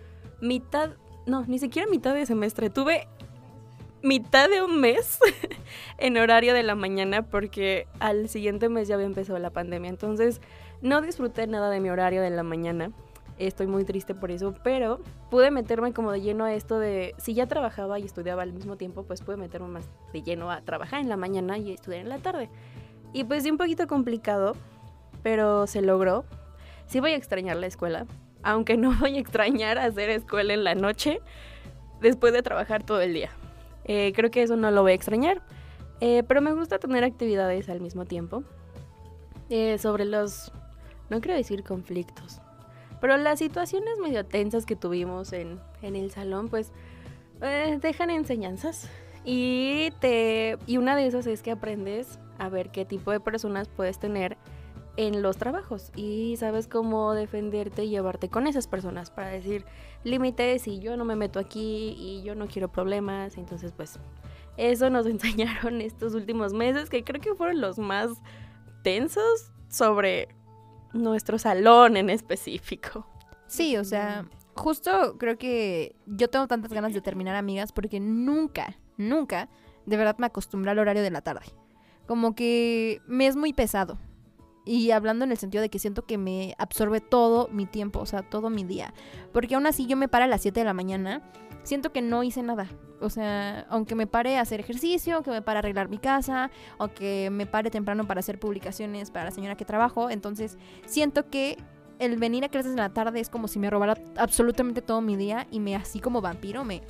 mitad, 0.40 0.90
no, 1.26 1.44
ni 1.46 1.58
siquiera 1.58 1.88
mitad 1.88 2.14
de 2.14 2.26
semestre. 2.26 2.70
Tuve 2.70 3.06
mitad 4.02 4.48
de 4.48 4.62
un 4.62 4.80
mes 4.80 5.18
en 5.98 6.16
horario 6.16 6.54
de 6.54 6.64
la 6.64 6.74
mañana 6.74 7.22
porque 7.22 7.86
al 8.00 8.28
siguiente 8.28 8.68
mes 8.68 8.88
ya 8.88 8.96
había 8.96 9.06
empezado 9.06 9.38
la 9.38 9.50
pandemia. 9.50 9.88
Entonces 9.90 10.40
no 10.80 11.00
disfruté 11.00 11.46
nada 11.46 11.70
de 11.70 11.80
mi 11.80 11.90
horario 11.90 12.20
de 12.20 12.30
la 12.30 12.42
mañana. 12.42 12.90
Estoy 13.46 13.66
muy 13.66 13.84
triste 13.84 14.14
por 14.14 14.30
eso, 14.30 14.54
pero 14.62 15.00
pude 15.28 15.50
meterme 15.50 15.92
como 15.92 16.12
de 16.12 16.20
lleno 16.20 16.44
a 16.44 16.54
esto 16.54 16.78
de, 16.78 17.14
si 17.18 17.34
ya 17.34 17.46
trabajaba 17.46 17.98
y 17.98 18.04
estudiaba 18.04 18.42
al 18.42 18.52
mismo 18.52 18.76
tiempo, 18.76 19.02
pues 19.02 19.20
pude 19.22 19.36
meterme 19.36 19.66
más 19.66 19.88
de 20.12 20.22
lleno 20.22 20.50
a 20.50 20.60
trabajar 20.60 21.00
en 21.00 21.08
la 21.08 21.16
mañana 21.16 21.58
y 21.58 21.72
estudiar 21.72 22.02
en 22.02 22.08
la 22.08 22.18
tarde. 22.18 22.48
Y 23.12 23.24
pues 23.24 23.42
sí, 23.42 23.50
un 23.50 23.58
poquito 23.58 23.86
complicado, 23.88 24.54
pero 25.22 25.66
se 25.66 25.82
logró. 25.82 26.24
Sí 26.86 27.00
voy 27.00 27.12
a 27.12 27.16
extrañar 27.16 27.56
la 27.56 27.66
escuela, 27.66 28.06
aunque 28.44 28.76
no 28.76 28.92
voy 29.00 29.16
a 29.16 29.20
extrañar 29.20 29.78
hacer 29.78 30.10
escuela 30.10 30.54
en 30.54 30.62
la 30.62 30.74
noche 30.76 31.20
después 32.00 32.32
de 32.32 32.42
trabajar 32.42 32.84
todo 32.84 33.00
el 33.00 33.12
día. 33.12 33.30
Eh, 33.84 34.12
creo 34.14 34.30
que 34.30 34.42
eso 34.42 34.54
no 34.54 34.70
lo 34.70 34.82
voy 34.82 34.92
a 34.92 34.94
extrañar. 34.94 35.42
Eh, 36.04 36.24
pero 36.26 36.40
me 36.40 36.52
gusta 36.52 36.80
tener 36.80 37.04
actividades 37.04 37.68
al 37.68 37.80
mismo 37.80 38.04
tiempo. 38.04 38.42
Eh, 39.50 39.78
sobre 39.78 40.04
los, 40.04 40.50
no 41.10 41.20
quiero 41.20 41.36
decir 41.36 41.62
conflictos, 41.62 42.40
pero 43.02 43.16
las 43.16 43.40
situaciones 43.40 43.98
medio 43.98 44.24
tensas 44.24 44.64
que 44.64 44.76
tuvimos 44.76 45.32
en, 45.32 45.58
en 45.82 45.96
el 45.96 46.12
salón, 46.12 46.48
pues 46.48 46.70
eh, 47.40 47.76
dejan 47.82 48.10
enseñanzas. 48.10 48.88
Y, 49.24 49.90
te, 49.98 50.56
y 50.68 50.76
una 50.76 50.94
de 50.94 51.08
esas 51.08 51.26
es 51.26 51.42
que 51.42 51.50
aprendes 51.50 52.20
a 52.38 52.48
ver 52.48 52.70
qué 52.70 52.84
tipo 52.84 53.10
de 53.10 53.18
personas 53.18 53.68
puedes 53.68 53.98
tener 53.98 54.38
en 54.96 55.20
los 55.20 55.36
trabajos 55.36 55.90
y 55.96 56.36
sabes 56.36 56.68
cómo 56.68 57.12
defenderte 57.12 57.82
y 57.82 57.88
llevarte 57.88 58.28
con 58.28 58.46
esas 58.46 58.68
personas 58.68 59.10
para 59.10 59.30
decir 59.30 59.64
límites 60.04 60.68
y 60.68 60.78
yo 60.78 60.96
no 60.96 61.04
me 61.04 61.16
meto 61.16 61.40
aquí 61.40 61.96
y 61.98 62.22
yo 62.22 62.36
no 62.36 62.46
quiero 62.46 62.70
problemas. 62.70 63.36
Entonces, 63.36 63.72
pues 63.72 63.98
eso 64.56 64.90
nos 64.90 65.06
enseñaron 65.08 65.80
estos 65.80 66.14
últimos 66.14 66.52
meses 66.52 66.88
que 66.88 67.02
creo 67.02 67.20
que 67.20 67.34
fueron 67.34 67.60
los 67.60 67.80
más 67.80 68.10
tensos 68.84 69.50
sobre 69.68 70.28
nuestro 70.92 71.38
salón 71.38 71.96
en 71.96 72.10
específico. 72.10 73.06
Sí, 73.46 73.76
o 73.76 73.84
sea, 73.84 74.26
justo 74.54 75.16
creo 75.18 75.36
que 75.36 75.94
yo 76.06 76.28
tengo 76.28 76.46
tantas 76.46 76.72
ganas 76.72 76.94
de 76.94 77.00
terminar 77.00 77.36
amigas 77.36 77.72
porque 77.72 78.00
nunca, 78.00 78.78
nunca, 78.96 79.48
de 79.86 79.96
verdad 79.96 80.16
me 80.18 80.26
acostumbré 80.26 80.70
al 80.70 80.78
horario 80.78 81.02
de 81.02 81.10
la 81.10 81.22
tarde. 81.22 81.46
Como 82.06 82.34
que 82.34 83.00
me 83.06 83.26
es 83.26 83.36
muy 83.36 83.52
pesado. 83.52 83.98
Y 84.64 84.92
hablando 84.92 85.24
en 85.24 85.32
el 85.32 85.38
sentido 85.38 85.60
de 85.60 85.70
que 85.70 85.80
siento 85.80 86.06
que 86.06 86.18
me 86.18 86.54
absorbe 86.56 87.00
todo 87.00 87.48
mi 87.48 87.66
tiempo, 87.66 88.00
o 88.00 88.06
sea, 88.06 88.22
todo 88.22 88.48
mi 88.48 88.64
día. 88.64 88.94
Porque 89.32 89.56
aún 89.56 89.66
así 89.66 89.86
yo 89.86 89.96
me 89.96 90.08
paro 90.08 90.24
a 90.24 90.28
las 90.28 90.42
7 90.42 90.60
de 90.60 90.64
la 90.64 90.72
mañana, 90.72 91.20
siento 91.62 91.92
que 91.92 92.02
no 92.02 92.22
hice 92.22 92.42
nada. 92.42 92.68
O 93.00 93.10
sea, 93.10 93.66
aunque 93.68 93.94
me 93.94 94.06
pare 94.06 94.38
a 94.38 94.42
hacer 94.42 94.60
ejercicio, 94.60 95.16
aunque 95.16 95.30
me 95.30 95.42
pare 95.42 95.58
a 95.58 95.60
arreglar 95.60 95.88
mi 95.88 95.98
casa, 95.98 96.50
aunque 96.78 97.30
me 97.30 97.46
pare 97.46 97.70
temprano 97.70 98.06
para 98.06 98.20
hacer 98.20 98.38
publicaciones 98.38 99.10
para 99.10 99.26
la 99.26 99.30
señora 99.32 99.56
que 99.56 99.64
trabajo, 99.64 100.08
entonces 100.08 100.56
siento 100.86 101.28
que 101.28 101.58
el 101.98 102.16
venir 102.16 102.44
a 102.44 102.48
clases 102.48 102.72
en 102.72 102.78
la 102.78 102.92
tarde 102.92 103.20
es 103.20 103.28
como 103.28 103.48
si 103.48 103.58
me 103.58 103.70
robara 103.70 103.96
absolutamente 104.16 104.82
todo 104.82 105.00
mi 105.00 105.16
día 105.16 105.46
y 105.50 105.60
me 105.60 105.76
así 105.76 106.00
como 106.00 106.20
vampiro 106.20 106.64
me, 106.64 106.82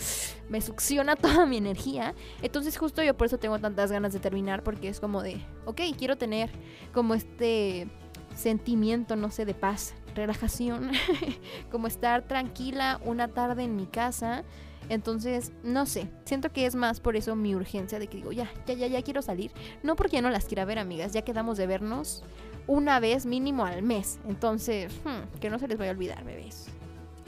me 0.49 0.61
succiona 0.61 1.17
toda 1.17 1.47
mi 1.47 1.57
energía. 1.59 2.15
Entonces 2.41 2.77
justo 2.79 3.03
yo 3.03 3.17
por 3.17 3.27
eso 3.27 3.39
tengo 3.39 3.59
tantas 3.59 3.93
ganas 3.93 4.13
de 4.13 4.21
terminar 4.21 4.63
porque 4.63 4.89
es 4.89 5.01
como 5.01 5.23
de, 5.23 5.41
ok, 5.67 5.81
quiero 5.99 6.17
tener 6.17 6.51
como 6.93 7.15
este 7.15 7.89
sentimiento, 8.35 9.17
no 9.17 9.31
sé, 9.31 9.45
de 9.45 9.55
paz, 9.55 9.95
relajación, 10.15 10.93
como 11.71 11.87
estar 11.87 12.23
tranquila 12.23 13.01
una 13.05 13.29
tarde 13.29 13.65
en 13.65 13.77
mi 13.77 13.87
casa. 13.87 14.45
Entonces, 14.89 15.53
no 15.63 15.87
sé, 15.87 16.09
siento 16.25 16.51
que 16.51 16.67
es 16.67 16.75
más 16.75 17.01
por 17.01 17.17
eso 17.17 17.37
mi 17.37 17.55
urgencia 17.55 17.99
de 17.99 18.09
que 18.09 18.19
digo, 18.19 18.33
ya, 18.33 18.51
ya, 18.67 18.75
ya, 18.75 18.87
ya 18.89 19.03
quiero 19.03 19.23
salir. 19.23 19.53
No 19.83 19.97
porque 19.97 20.17
ya 20.17 20.23
no 20.23 20.31
las 20.31 20.45
quiera 20.45 20.65
ver, 20.65 20.79
amigas, 20.79 21.13
ya 21.13 21.23
quedamos 21.23 21.57
de 21.57 21.67
vernos 21.67 22.25
una 22.67 23.01
vez 23.01 23.27
mínimo 23.27 23.65
al 23.65 23.83
mes. 23.83 24.19
Entonces, 24.29 24.93
hmm, 25.05 25.39
que 25.39 25.51
no 25.51 25.59
se 25.59 25.69
les 25.69 25.79
vaya 25.79 25.93
a 25.93 25.95
olvidar, 25.95 26.25
bebés. 26.25 26.67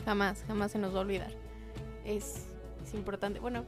Jamás, 0.04 0.44
jamás 0.46 0.72
se 0.72 0.78
nos 0.78 0.94
va 0.94 0.98
a 0.98 1.02
olvidar. 1.02 1.32
Es, 2.04 2.46
es 2.84 2.94
importante. 2.94 3.40
Bueno, 3.40 3.64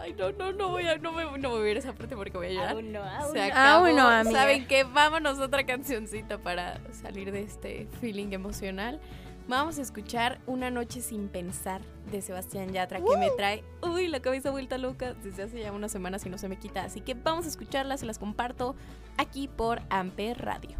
ay, 0.00 0.14
no, 0.14 0.32
no, 0.32 0.52
no 0.52 0.68
voy 0.70 0.86
a, 0.86 0.96
no 0.98 1.12
me, 1.12 1.38
no 1.38 1.50
voy 1.50 1.70
a 1.70 1.74
a 1.74 1.78
esa 1.78 1.92
parte 1.92 2.16
porque 2.16 2.36
voy 2.36 2.48
a 2.48 2.50
llorar. 2.50 2.70
Aún 2.70 2.92
no, 2.92 3.02
aún 3.02 3.32
Se 3.32 3.38
no. 3.38 3.44
acabó. 3.44 3.86
Aún 3.86 3.96
no, 3.96 4.08
amiga. 4.08 4.40
¿Saben 4.40 4.66
qué? 4.66 4.84
Vámonos 4.84 5.38
a 5.38 5.44
otra 5.44 5.64
cancioncita 5.64 6.38
para 6.38 6.80
salir 6.92 7.32
de 7.32 7.42
este 7.42 7.88
feeling 8.00 8.32
emocional. 8.32 9.00
Vamos 9.46 9.78
a 9.78 9.82
escuchar 9.82 10.40
Una 10.46 10.70
noche 10.70 11.02
sin 11.02 11.28
pensar 11.28 11.82
de 12.10 12.22
Sebastián 12.22 12.72
Yatra 12.72 13.00
que 13.00 13.16
me 13.18 13.30
trae, 13.36 13.62
uy, 13.82 14.08
la 14.08 14.20
cabeza 14.20 14.50
vuelta 14.50 14.78
loca 14.78 15.12
desde 15.14 15.42
hace 15.42 15.60
ya 15.60 15.72
unas 15.72 15.92
semanas 15.92 16.24
y 16.24 16.30
no 16.30 16.38
se 16.38 16.48
me 16.48 16.56
quita. 16.58 16.84
Así 16.84 17.00
que 17.00 17.14
vamos 17.14 17.44
a 17.44 17.48
escucharla, 17.48 17.96
se 17.98 18.06
las 18.06 18.18
comparto 18.18 18.74
aquí 19.18 19.48
por 19.48 19.82
Amper 19.90 20.38
Radio. 20.42 20.78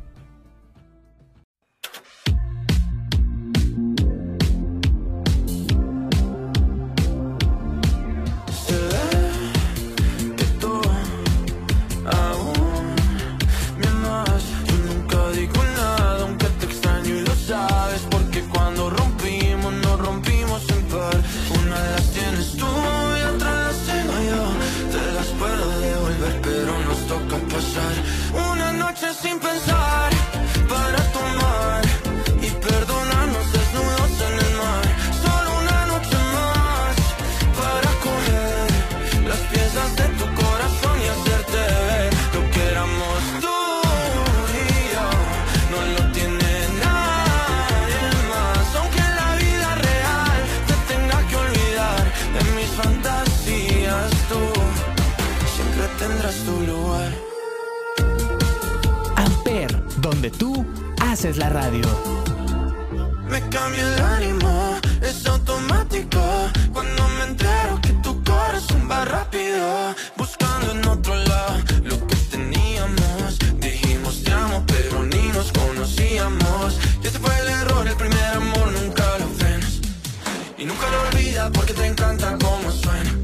Tendrás 56.06 56.36
tu 56.46 56.56
lugar. 56.70 57.12
Amper, 59.16 59.70
donde 59.98 60.30
tú 60.30 60.64
haces 61.00 61.36
la 61.36 61.48
radio. 61.48 61.86
Me 63.28 63.40
cambia 63.48 63.82
el 63.82 64.02
ánimo, 64.02 64.78
es 65.00 65.26
automático. 65.26 66.20
Cuando 66.72 67.08
me 67.16 67.24
entero 67.30 67.80
que 67.80 67.92
tu 68.04 68.12
corazón 68.24 68.88
va 68.90 69.04
rápido 69.04 69.94
Buscando 70.16 70.72
en 70.72 70.86
otro 70.88 71.14
lado 71.14 71.56
lo 71.84 71.96
que 72.06 72.16
teníamos. 72.32 73.38
Dijimos 73.60 74.22
te 74.24 74.32
amo 74.32 74.62
pero 74.66 75.04
ni 75.04 75.28
nos 75.28 75.52
conocíamos 75.52 76.78
Y 77.02 77.06
ese 77.06 77.18
fue 77.18 77.34
el 77.42 77.48
error, 77.48 77.86
el 77.86 77.96
primer 77.96 78.30
amor 78.42 78.66
nunca 78.72 79.04
lo 79.20 79.26
frenas. 79.38 79.80
Y 80.58 80.64
nunca 80.64 80.86
lo 80.90 80.98
olvidas 81.08 81.50
porque 81.54 81.72
te 81.72 81.86
encanta 81.86 82.36
cómo 82.40 82.70
suena 82.70 83.23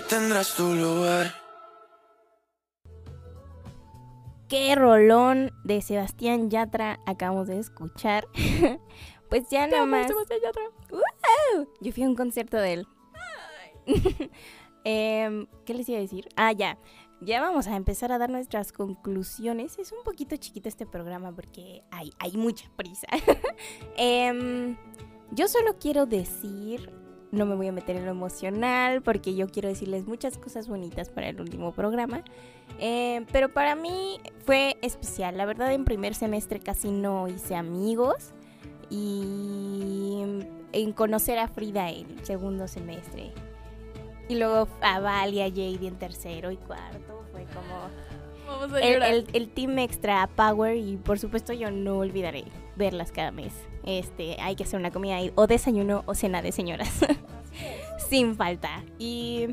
siempre 0.00 0.18
tendrás 0.18 0.54
tu 0.54 0.74
lugar. 0.74 1.34
Qué 4.48 4.74
rolón 4.74 5.52
de 5.64 5.80
Sebastián 5.80 6.50
Yatra 6.50 6.98
acabamos 7.06 7.48
de 7.48 7.58
escuchar. 7.58 8.26
pues 9.30 9.48
ya 9.50 9.66
nada 9.66 9.86
más. 9.86 10.10
¡Wow! 10.10 11.68
Yo 11.80 11.92
fui 11.92 12.02
a 12.02 12.08
un 12.08 12.16
concierto 12.16 12.56
de 12.56 12.72
él. 12.74 12.86
Em, 14.82 15.46
¿Qué 15.66 15.74
les 15.74 15.86
iba 15.90 15.98
a 15.98 16.00
decir? 16.00 16.26
Ah, 16.36 16.52
ya. 16.52 16.78
Ya 17.20 17.42
vamos 17.42 17.66
a 17.66 17.76
empezar 17.76 18.12
a 18.12 18.18
dar 18.18 18.30
nuestras 18.30 18.72
conclusiones. 18.72 19.78
Es 19.78 19.92
un 19.92 20.02
poquito 20.02 20.34
chiquito 20.36 20.70
este 20.70 20.86
programa 20.86 21.32
porque 21.34 21.82
hay, 21.90 22.10
hay 22.18 22.32
mucha 22.32 22.70
prisa. 22.76 23.06
Em, 23.98 24.78
yo 25.32 25.48
solo 25.48 25.76
quiero 25.78 26.06
decir, 26.06 26.90
no 27.32 27.46
me 27.46 27.54
voy 27.54 27.68
a 27.68 27.72
meter 27.72 27.96
en 27.96 28.04
lo 28.04 28.10
emocional 28.10 29.02
porque 29.02 29.34
yo 29.34 29.48
quiero 29.48 29.68
decirles 29.68 30.06
muchas 30.06 30.36
cosas 30.36 30.68
bonitas 30.68 31.08
para 31.08 31.28
el 31.28 31.40
último 31.40 31.72
programa. 31.72 32.22
Eh, 32.78 33.24
pero 33.32 33.48
para 33.48 33.74
mí 33.74 34.18
fue 34.44 34.76
especial. 34.82 35.36
La 35.36 35.46
verdad, 35.46 35.72
en 35.72 35.84
primer 35.84 36.14
semestre 36.14 36.60
casi 36.60 36.90
no 36.90 37.28
hice 37.28 37.54
amigos. 37.54 38.32
Y 38.92 40.24
en 40.72 40.92
conocer 40.92 41.38
a 41.38 41.46
Frida 41.46 41.90
en 41.90 42.24
segundo 42.24 42.66
semestre. 42.66 43.32
Y 44.28 44.36
luego 44.36 44.68
a 44.80 45.00
Val 45.00 45.34
y 45.34 45.40
a 45.40 45.48
Jade 45.48 45.86
en 45.86 45.96
tercero 45.96 46.50
y 46.50 46.56
cuarto. 46.56 47.24
Fue 47.32 47.44
como 47.44 47.88
Vamos 48.60 48.76
a 48.76 48.80
el, 48.80 48.94
llorar. 48.94 49.10
el- 49.12 49.26
el 49.32 49.48
team 49.48 49.78
extra 49.78 50.28
power. 50.36 50.76
Y 50.76 50.96
por 50.96 51.18
supuesto, 51.18 51.52
yo 51.52 51.70
no 51.70 51.98
olvidaré 51.98 52.44
verlas 52.76 53.10
cada 53.12 53.30
mes. 53.30 53.52
Este, 53.84 54.36
hay 54.40 54.56
que 54.56 54.64
hacer 54.64 54.78
una 54.78 54.90
comida 54.90 55.18
o 55.34 55.46
desayuno 55.46 56.02
o 56.06 56.14
cena 56.14 56.42
de 56.42 56.52
señoras. 56.52 56.90
Sin 58.08 58.36
falta. 58.36 58.84
Y 58.98 59.48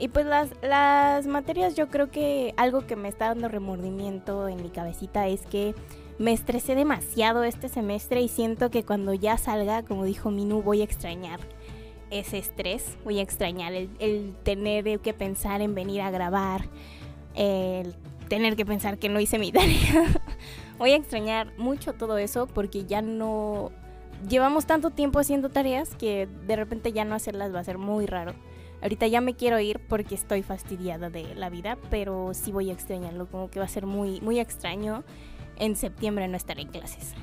y 0.00 0.06
pues 0.08 0.26
las, 0.26 0.50
las 0.62 1.26
materias 1.26 1.74
yo 1.74 1.88
creo 1.88 2.08
que 2.08 2.54
algo 2.56 2.86
que 2.86 2.94
me 2.94 3.08
está 3.08 3.26
dando 3.28 3.48
remordimiento 3.48 4.46
en 4.46 4.62
mi 4.62 4.68
cabecita 4.68 5.26
es 5.26 5.44
que 5.44 5.74
me 6.20 6.32
estresé 6.32 6.76
demasiado 6.76 7.42
este 7.42 7.68
semestre 7.68 8.20
y 8.22 8.28
siento 8.28 8.70
que 8.70 8.84
cuando 8.84 9.12
ya 9.12 9.36
salga, 9.38 9.82
como 9.82 10.04
dijo 10.04 10.30
Minu, 10.30 10.62
voy 10.62 10.82
a 10.82 10.84
extrañar 10.84 11.40
ese 12.10 12.38
estrés, 12.38 12.96
voy 13.04 13.18
a 13.18 13.22
extrañar 13.22 13.72
el, 13.72 13.90
el 13.98 14.36
tener 14.44 15.00
que 15.00 15.14
pensar 15.14 15.62
en 15.62 15.74
venir 15.74 16.00
a 16.02 16.12
grabar, 16.12 16.66
el 17.34 17.92
tener 18.28 18.56
que 18.56 18.66
pensar 18.66 18.98
que 18.98 19.08
no 19.08 19.20
hice 19.20 19.38
mi 19.38 19.52
tarea. 19.52 20.04
voy 20.78 20.92
a 20.92 20.96
extrañar 20.96 21.52
mucho 21.58 21.94
todo 21.94 22.18
eso 22.18 22.46
porque 22.46 22.84
ya 22.84 23.02
no... 23.02 23.70
Llevamos 24.28 24.66
tanto 24.66 24.90
tiempo 24.90 25.20
haciendo 25.20 25.48
tareas 25.48 25.94
que 25.94 26.28
de 26.46 26.56
repente 26.56 26.92
ya 26.92 27.04
no 27.04 27.14
hacerlas 27.14 27.54
va 27.54 27.60
a 27.60 27.64
ser 27.64 27.78
muy 27.78 28.06
raro. 28.06 28.34
Ahorita 28.82 29.06
ya 29.06 29.20
me 29.20 29.34
quiero 29.34 29.60
ir 29.60 29.80
porque 29.88 30.14
estoy 30.14 30.42
fastidiada 30.42 31.08
de 31.10 31.34
la 31.34 31.50
vida, 31.50 31.78
pero 31.90 32.32
sí 32.32 32.52
voy 32.52 32.70
a 32.70 32.72
extrañarlo, 32.72 33.26
como 33.26 33.50
que 33.50 33.58
va 33.60 33.66
a 33.66 33.68
ser 33.68 33.86
muy, 33.86 34.20
muy 34.20 34.40
extraño 34.40 35.04
en 35.56 35.76
septiembre 35.76 36.26
no 36.28 36.36
estar 36.36 36.58
en 36.58 36.68
clases. 36.68 37.14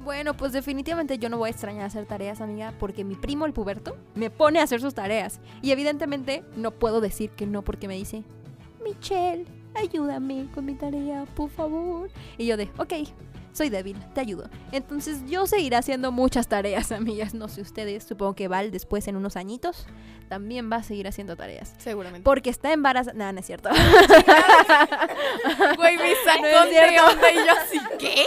Bueno, 0.00 0.34
pues 0.34 0.52
definitivamente 0.52 1.18
yo 1.18 1.30
no 1.30 1.38
voy 1.38 1.48
a 1.48 1.50
extrañar 1.50 1.86
hacer 1.86 2.04
tareas, 2.06 2.40
amiga, 2.40 2.74
porque 2.78 3.04
mi 3.04 3.14
primo, 3.14 3.46
el 3.46 3.52
puberto, 3.52 3.96
me 4.14 4.30
pone 4.30 4.60
a 4.60 4.64
hacer 4.64 4.80
sus 4.80 4.94
tareas. 4.94 5.40
Y 5.62 5.70
evidentemente 5.70 6.44
no 6.56 6.72
puedo 6.72 7.00
decir 7.00 7.30
que 7.30 7.46
no 7.46 7.62
porque 7.62 7.88
me 7.88 7.94
dice, 7.94 8.22
Michelle, 8.84 9.46
ayúdame 9.74 10.46
con 10.54 10.64
mi 10.64 10.74
tarea, 10.74 11.24
por 11.34 11.50
favor. 11.50 12.10
Y 12.38 12.46
yo 12.46 12.56
de, 12.56 12.70
ok, 12.78 12.92
soy 13.52 13.68
débil, 13.70 13.96
te 14.14 14.20
ayudo. 14.20 14.48
Entonces 14.72 15.22
yo 15.26 15.46
seguiré 15.46 15.76
haciendo 15.76 16.10
muchas 16.12 16.48
tareas, 16.48 16.90
amigas. 16.92 17.34
No 17.34 17.48
sé 17.48 17.60
ustedes, 17.60 18.04
supongo 18.04 18.34
que 18.34 18.48
Val 18.48 18.70
después 18.70 19.06
en 19.08 19.16
unos 19.16 19.36
añitos 19.36 19.86
también 20.28 20.70
va 20.72 20.76
a 20.76 20.82
seguir 20.82 21.06
haciendo 21.06 21.36
tareas. 21.36 21.74
Seguramente. 21.78 22.24
Porque 22.24 22.50
está 22.50 22.72
embarazada. 22.72 23.16
No, 23.16 23.32
no 23.32 23.38
es 23.40 23.46
cierto. 23.46 23.68
Güey, 25.76 25.96
me 25.96 26.14
sacó 26.24 26.42
No 26.42 26.46
es 26.48 26.64
de 26.64 26.70
cierto. 26.70 27.06
onda 27.12 27.30
y 27.32 27.34
yo 27.36 27.52
así, 27.52 27.78
¿qué? 27.98 28.24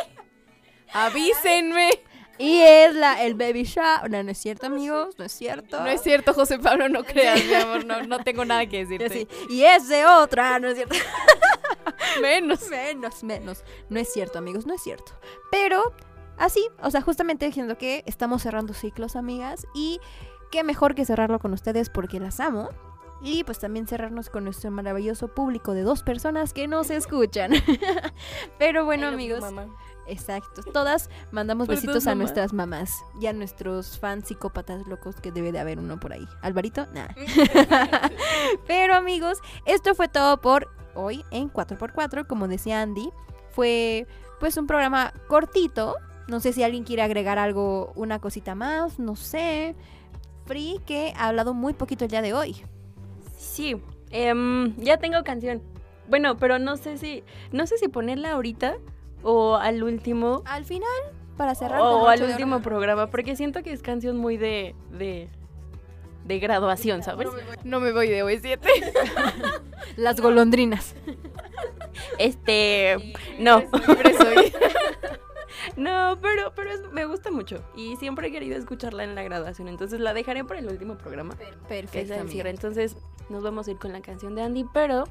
Avísenme. 0.93 1.89
Y 2.39 2.59
es 2.59 2.95
la, 2.95 3.23
el 3.23 3.35
baby 3.35 3.63
shower. 3.63 4.09
No, 4.09 4.21
no 4.23 4.31
es 4.31 4.37
cierto, 4.37 4.67
amigos. 4.67 5.15
No 5.17 5.25
es 5.25 5.31
cierto. 5.31 5.79
No 5.79 5.87
es 5.87 6.01
cierto, 6.01 6.33
José 6.33 6.59
Pablo, 6.59 6.89
no 6.89 7.03
creas, 7.05 7.43
mi 7.43 7.53
amor, 7.53 7.85
no, 7.85 8.03
no 8.03 8.19
tengo 8.19 8.45
nada 8.45 8.65
que 8.67 8.85
decirte. 8.85 9.05
así, 9.05 9.27
Y 9.49 9.63
es 9.63 9.87
de 9.87 10.05
otra, 10.05 10.59
no 10.59 10.67
es 10.67 10.75
cierto. 10.75 10.95
Menos. 12.21 12.69
Menos, 12.69 13.23
menos. 13.23 13.63
No 13.89 13.99
es 13.99 14.11
cierto, 14.11 14.39
amigos, 14.39 14.65
no 14.65 14.73
es 14.73 14.81
cierto. 14.81 15.13
Pero 15.51 15.93
así, 16.37 16.67
o 16.81 16.89
sea, 16.89 17.01
justamente 17.01 17.45
diciendo 17.45 17.77
que 17.77 18.03
estamos 18.05 18.41
cerrando 18.41 18.73
ciclos, 18.73 19.15
amigas. 19.15 19.67
Y 19.73 19.99
qué 20.51 20.63
mejor 20.63 20.95
que 20.95 21.05
cerrarlo 21.05 21.39
con 21.39 21.53
ustedes 21.53 21.89
porque 21.89 22.19
las 22.19 22.39
amo. 22.39 22.69
Y 23.21 23.43
pues 23.43 23.59
también 23.59 23.87
cerrarnos 23.87 24.29
con 24.29 24.43
nuestro 24.43 24.69
maravilloso 24.69 25.27
público 25.27 25.73
de 25.73 25.81
dos 25.81 26.03
personas 26.03 26.53
que 26.53 26.67
nos 26.67 26.91
escuchan. 26.91 27.51
Pero 28.59 28.85
bueno, 28.85 29.07
amigos. 29.07 29.43
Exacto. 30.07 30.63
Todas 30.71 31.09
mandamos 31.31 31.67
Por 31.67 31.75
besitos 31.75 32.07
a 32.07 32.11
mamás. 32.11 32.17
nuestras 32.17 32.53
mamás 32.53 32.91
y 33.21 33.27
a 33.27 33.33
nuestros 33.33 33.99
fans 33.99 34.27
psicópatas 34.27 34.87
locos 34.87 35.15
que 35.17 35.31
debe 35.31 35.51
de 35.51 35.59
haber 35.59 35.79
uno 35.79 35.99
por 35.99 36.13
ahí. 36.13 36.27
¿Alvarito? 36.41 36.87
Nah. 36.93 37.07
Pero 38.67 38.95
amigos, 38.95 39.39
esto 39.65 39.95
fue 39.95 40.07
todo 40.07 40.39
por 40.41 40.69
hoy 40.95 41.23
en 41.31 41.51
4x4. 41.51 42.25
Como 42.27 42.47
decía 42.47 42.81
Andy, 42.81 43.09
fue 43.51 44.07
pues 44.39 44.57
un 44.57 44.67
programa 44.67 45.13
cortito. 45.27 45.95
No 46.27 46.39
sé 46.39 46.53
si 46.53 46.63
alguien 46.63 46.83
quiere 46.83 47.03
agregar 47.03 47.39
algo, 47.39 47.93
una 47.95 48.19
cosita 48.19 48.55
más, 48.55 48.99
no 48.99 49.15
sé. 49.15 49.75
Free 50.45 50.79
que 50.85 51.13
ha 51.17 51.27
hablado 51.29 51.53
muy 51.53 51.73
poquito 51.73 52.05
el 52.05 52.11
día 52.11 52.21
de 52.21 52.33
hoy. 52.33 52.63
Sí, 53.37 53.81
em, 54.11 54.75
ya 54.77 54.97
tengo 54.97 55.23
canción. 55.23 55.61
Bueno, 56.09 56.37
pero 56.37 56.59
no 56.59 56.77
sé 56.77 56.97
si 56.97 57.23
no 57.51 57.67
sé 57.67 57.77
si 57.77 57.87
ponerla 57.87 58.31
ahorita 58.31 58.75
o 59.23 59.55
al 59.55 59.83
último 59.83 60.41
Al 60.45 60.65
final, 60.65 60.89
para 61.37 61.55
cerrar. 61.55 61.81
o 61.81 62.07
al 62.07 62.21
último 62.23 62.61
programa, 62.61 63.07
porque 63.07 63.35
siento 63.35 63.63
que 63.63 63.71
es 63.73 63.81
canción 63.81 64.17
muy 64.17 64.37
de 64.37 64.75
de 64.91 65.29
de 66.25 66.39
graduación, 66.39 67.03
¿sabes? 67.03 67.29
No 67.63 67.79
me 67.79 67.93
voy 67.93 68.09
de 68.09 68.21
OV7. 68.23 68.59
Las 69.95 70.19
golondrinas. 70.19 70.93
Este, 72.19 72.97
no. 73.39 73.63
No, 75.75 76.17
pero 76.21 76.53
pero 76.55 76.71
es- 76.71 76.91
me 76.91 77.05
gusta 77.05 77.29
mucho 77.31 77.63
y 77.75 77.95
siempre 77.97 78.27
he 78.27 78.31
querido 78.31 78.57
escucharla 78.57 79.03
en 79.03 79.15
la 79.15 79.23
graduación, 79.23 79.67
entonces 79.67 79.99
la 79.99 80.13
dejaré 80.13 80.43
para 80.43 80.59
el 80.59 80.67
último 80.67 80.97
programa. 80.97 81.35
que 81.37 81.43
es 81.43 81.55
Perfecto. 81.67 82.13
el 82.15 82.29
cierre. 82.29 82.49
Entonces 82.51 82.95
nos 83.29 83.43
vamos 83.43 83.67
a 83.67 83.71
ir 83.71 83.77
con 83.77 83.91
la 83.91 84.01
canción 84.01 84.33
de 84.35 84.41
Andy, 84.43 84.65
pero 84.73 85.03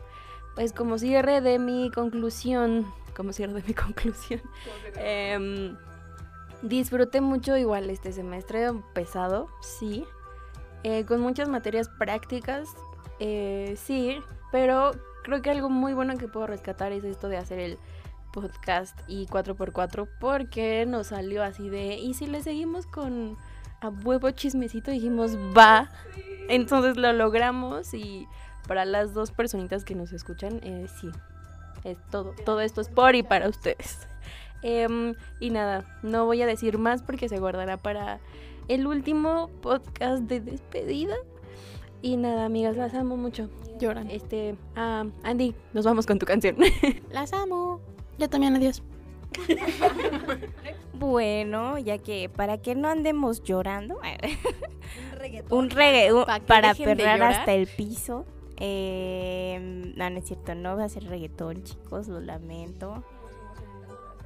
pues 0.57 0.73
como 0.73 0.99
cierre 0.99 1.42
de 1.42 1.59
mi 1.61 1.90
conclusión, 1.92 2.87
como 3.14 3.33
cierre 3.33 3.53
de 3.53 3.62
mi 3.62 3.75
conclusión, 3.75 4.40
em, 4.97 5.77
disfruté 6.62 7.21
mucho 7.21 7.57
igual 7.57 7.88
este 7.90 8.11
semestre 8.11 8.73
pesado, 8.95 9.49
sí, 9.61 10.05
eh, 10.83 11.05
con 11.05 11.21
muchas 11.21 11.49
materias 11.49 11.88
prácticas, 11.88 12.69
eh, 13.21 13.75
sí, 13.77 14.19
pero 14.51 14.92
creo 15.23 15.42
que 15.42 15.51
algo 15.51 15.69
muy 15.69 15.92
bueno 15.92 16.16
que 16.16 16.27
puedo 16.27 16.47
rescatar 16.47 16.92
es 16.92 17.05
esto 17.05 17.29
de 17.29 17.37
hacer 17.37 17.59
el 17.59 17.79
podcast 18.33 18.99
y 19.07 19.27
4x4 19.27 20.09
porque 20.21 20.85
nos 20.87 21.09
salió 21.09 21.42
así 21.42 21.69
de 21.69 21.95
y 21.95 22.14
si 22.14 22.27
le 22.27 22.42
seguimos 22.42 22.87
con 22.87 23.37
a 23.81 23.88
huevo 23.88 24.31
chismecito 24.31 24.90
dijimos 24.90 25.37
va 25.57 25.88
entonces 26.49 26.99
lo 26.99 27.12
logramos 27.14 27.95
y 27.95 28.29
para 28.67 28.85
las 28.85 29.15
dos 29.15 29.31
personitas 29.31 29.85
que 29.85 29.95
nos 29.95 30.13
escuchan 30.13 30.61
eh, 30.63 30.87
sí 31.01 31.09
es 31.85 31.99
todo 32.11 32.35
todo 32.45 32.61
esto 32.61 32.81
es 32.81 32.89
por 32.89 33.15
y 33.15 33.23
para 33.23 33.49
ustedes 33.49 34.07
Em, 34.63 35.15
y 35.39 35.51
nada 35.51 35.85
no 36.03 36.25
voy 36.25 36.41
a 36.43 36.47
decir 36.47 36.79
más 36.79 37.03
porque 37.03 37.29
se 37.29 37.39
guardará 37.39 37.77
para 37.77 38.19
el 38.69 38.87
último 38.87 39.49
podcast 39.61 40.23
de 40.25 40.41
despedida 40.41 41.15
y 42.03 42.17
nada 42.17 42.47
amigas 42.47 42.77
las 42.77 42.95
amo 42.95 43.17
mucho 43.17 43.49
Lloran. 43.79 44.11
este 44.11 44.57
ah, 44.75 45.05
Andy 45.23 45.55
nos 45.75 45.85
vamos 45.85 46.07
con 46.07 46.19
tu 46.19 46.27
canción 46.27 46.57
Las 47.13 47.33
amo. 47.35 47.81
Yo 48.19 48.29
también, 48.31 48.57
adiós. 48.57 48.83
Bueno, 50.95 51.79
ya 51.79 51.99
que 51.99 52.31
para 52.35 52.59
que 52.59 52.75
no 52.75 52.89
andemos 52.89 53.43
llorando, 53.43 53.97
un 55.51 55.69
reggae 55.71 56.13
un- 56.13 56.25
que 56.25 56.41
para 56.47 56.73
de 56.73 56.97
perrar 56.97 57.23
hasta 57.23 57.53
el 57.53 57.67
piso. 57.67 58.25
Eh, 58.59 59.92
no, 59.97 60.11
no 60.11 60.19
es 60.19 60.27
cierto, 60.27 60.55
no 60.55 60.77
va 60.77 60.85
a 60.85 60.88
ser 60.88 61.05
reggaetón, 61.05 61.62
chicos, 61.62 62.09
lo 62.09 62.21
lamento. 62.21 63.05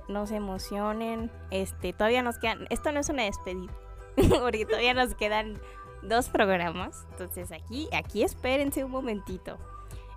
No 0.08 0.26
se 0.26 0.36
emocionen. 0.36 1.30
Este, 1.50 1.92
todavía 1.92 2.22
nos 2.22 2.38
quedan. 2.38 2.66
Esto 2.70 2.92
no 2.92 3.00
es 3.00 3.08
una 3.08 3.24
despedida. 3.24 3.72
Porque 4.40 4.66
todavía 4.66 4.94
nos 4.94 5.14
quedan 5.14 5.60
dos 6.02 6.28
programas. 6.28 7.06
Entonces 7.12 7.52
aquí, 7.52 7.88
aquí 7.92 8.22
espérense 8.22 8.84
un 8.84 8.90
momentito. 8.90 9.58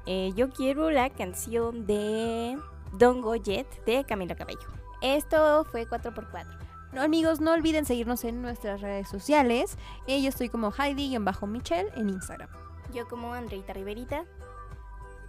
Eh, 0.05 0.31
yo 0.35 0.49
quiero 0.49 0.89
la 0.91 1.09
canción 1.09 1.85
de 1.85 2.57
Don't 2.97 3.23
Go 3.23 3.35
Jet 3.35 3.67
de 3.85 4.03
Camila 4.03 4.35
Cabello. 4.35 4.67
Esto 5.01 5.65
fue 5.65 5.87
4x4. 5.87 6.45
No, 6.93 7.01
amigos, 7.01 7.41
no 7.41 7.53
olviden 7.53 7.85
seguirnos 7.85 8.23
en 8.23 8.41
nuestras 8.41 8.81
redes 8.81 9.09
sociales. 9.09 9.77
Eh, 10.07 10.21
yo 10.21 10.29
estoy 10.29 10.49
como 10.49 10.71
Heidi-Michelle 10.71 11.89
en 11.95 12.09
Instagram. 12.09 12.49
Yo 12.93 13.07
como 13.07 13.33
Andreita 13.33 13.73
Riverita. 13.73 14.25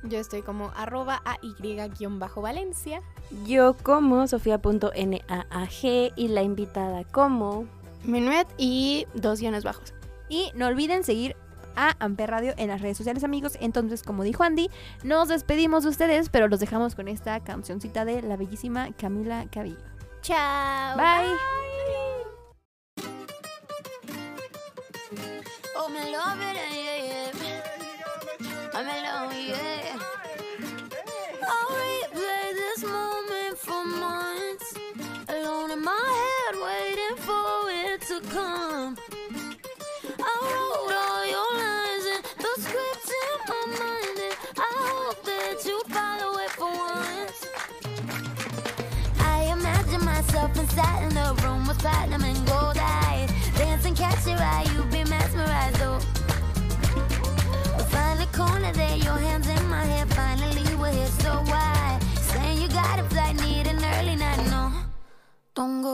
Yo 0.03 0.18
estoy 0.18 0.42
como 0.42 0.70
arroba 0.77 1.22
AY-Valencia. 1.24 3.00
Yo 3.46 3.74
como 3.83 4.27
Sofía.naag 4.27 6.12
y 6.14 6.29
la 6.29 6.42
invitada 6.42 7.05
como 7.05 7.66
Minuet 8.05 8.46
y 8.59 9.07
dos 9.14 9.40
guiones 9.40 9.64
bajos. 9.64 9.94
Y 10.29 10.50
no 10.55 10.66
olviden 10.66 11.05
seguir 11.05 11.37
a 11.77 11.96
Amper 12.00 12.31
Radio 12.31 12.55
en 12.59 12.68
las 12.68 12.83
redes 12.83 12.98
sociales, 12.98 13.24
amigos. 13.24 13.57
Entonces, 13.61 14.03
como 14.03 14.22
dijo 14.24 14.42
Andy, 14.42 14.70
nos 15.03 15.29
despedimos 15.29 15.85
de 15.85 15.90
ustedes, 15.90 16.29
pero 16.29 16.48
los 16.48 16.61
dejamos 16.61 16.94
con 16.94 17.09
esta 17.09 17.40
cancioncita 17.40 18.05
de 18.05 18.20
la 18.22 18.37
bellísima 18.37 18.92
Camila 18.92 19.46
Cabello. 19.50 19.79
Chao. 20.20 20.96
Bye. 20.96 21.35
Oh, 25.77 25.88
me 25.88 26.11
love 26.11 26.40
it, 26.40 26.84
with 51.75 51.83
platinum 51.83 52.23
and 52.23 52.47
gold 52.47 52.77
eyes. 52.79 53.31
Dancing, 53.57 53.95
catch 53.95 54.27
your 54.27 54.39
eye, 54.39 54.67
You'll 54.75 54.85
be 54.87 55.05
mesmerized 55.11 55.77
though. 55.77 55.99
We 57.77 57.85
find 57.85 58.21
a 58.21 58.27
corner 58.27 58.73
there, 58.73 58.97
your 58.97 59.19
hands 59.19 59.49
in 59.49 59.69
my 59.69 59.85
hair. 59.85 60.07
Finally, 60.07 60.77
we're 60.77 60.93
here, 60.93 61.07
so 61.07 61.31
why? 61.47 61.99
Saying 62.17 62.61
you 62.61 62.69
got 62.69 62.99
a 62.99 63.05
flight, 63.05 63.37
need 63.37 63.67
an 63.67 63.85
early 63.97 64.17
night, 64.17 64.45
no. 64.51 64.73
Don't. 65.55 65.83
Go 65.83 65.94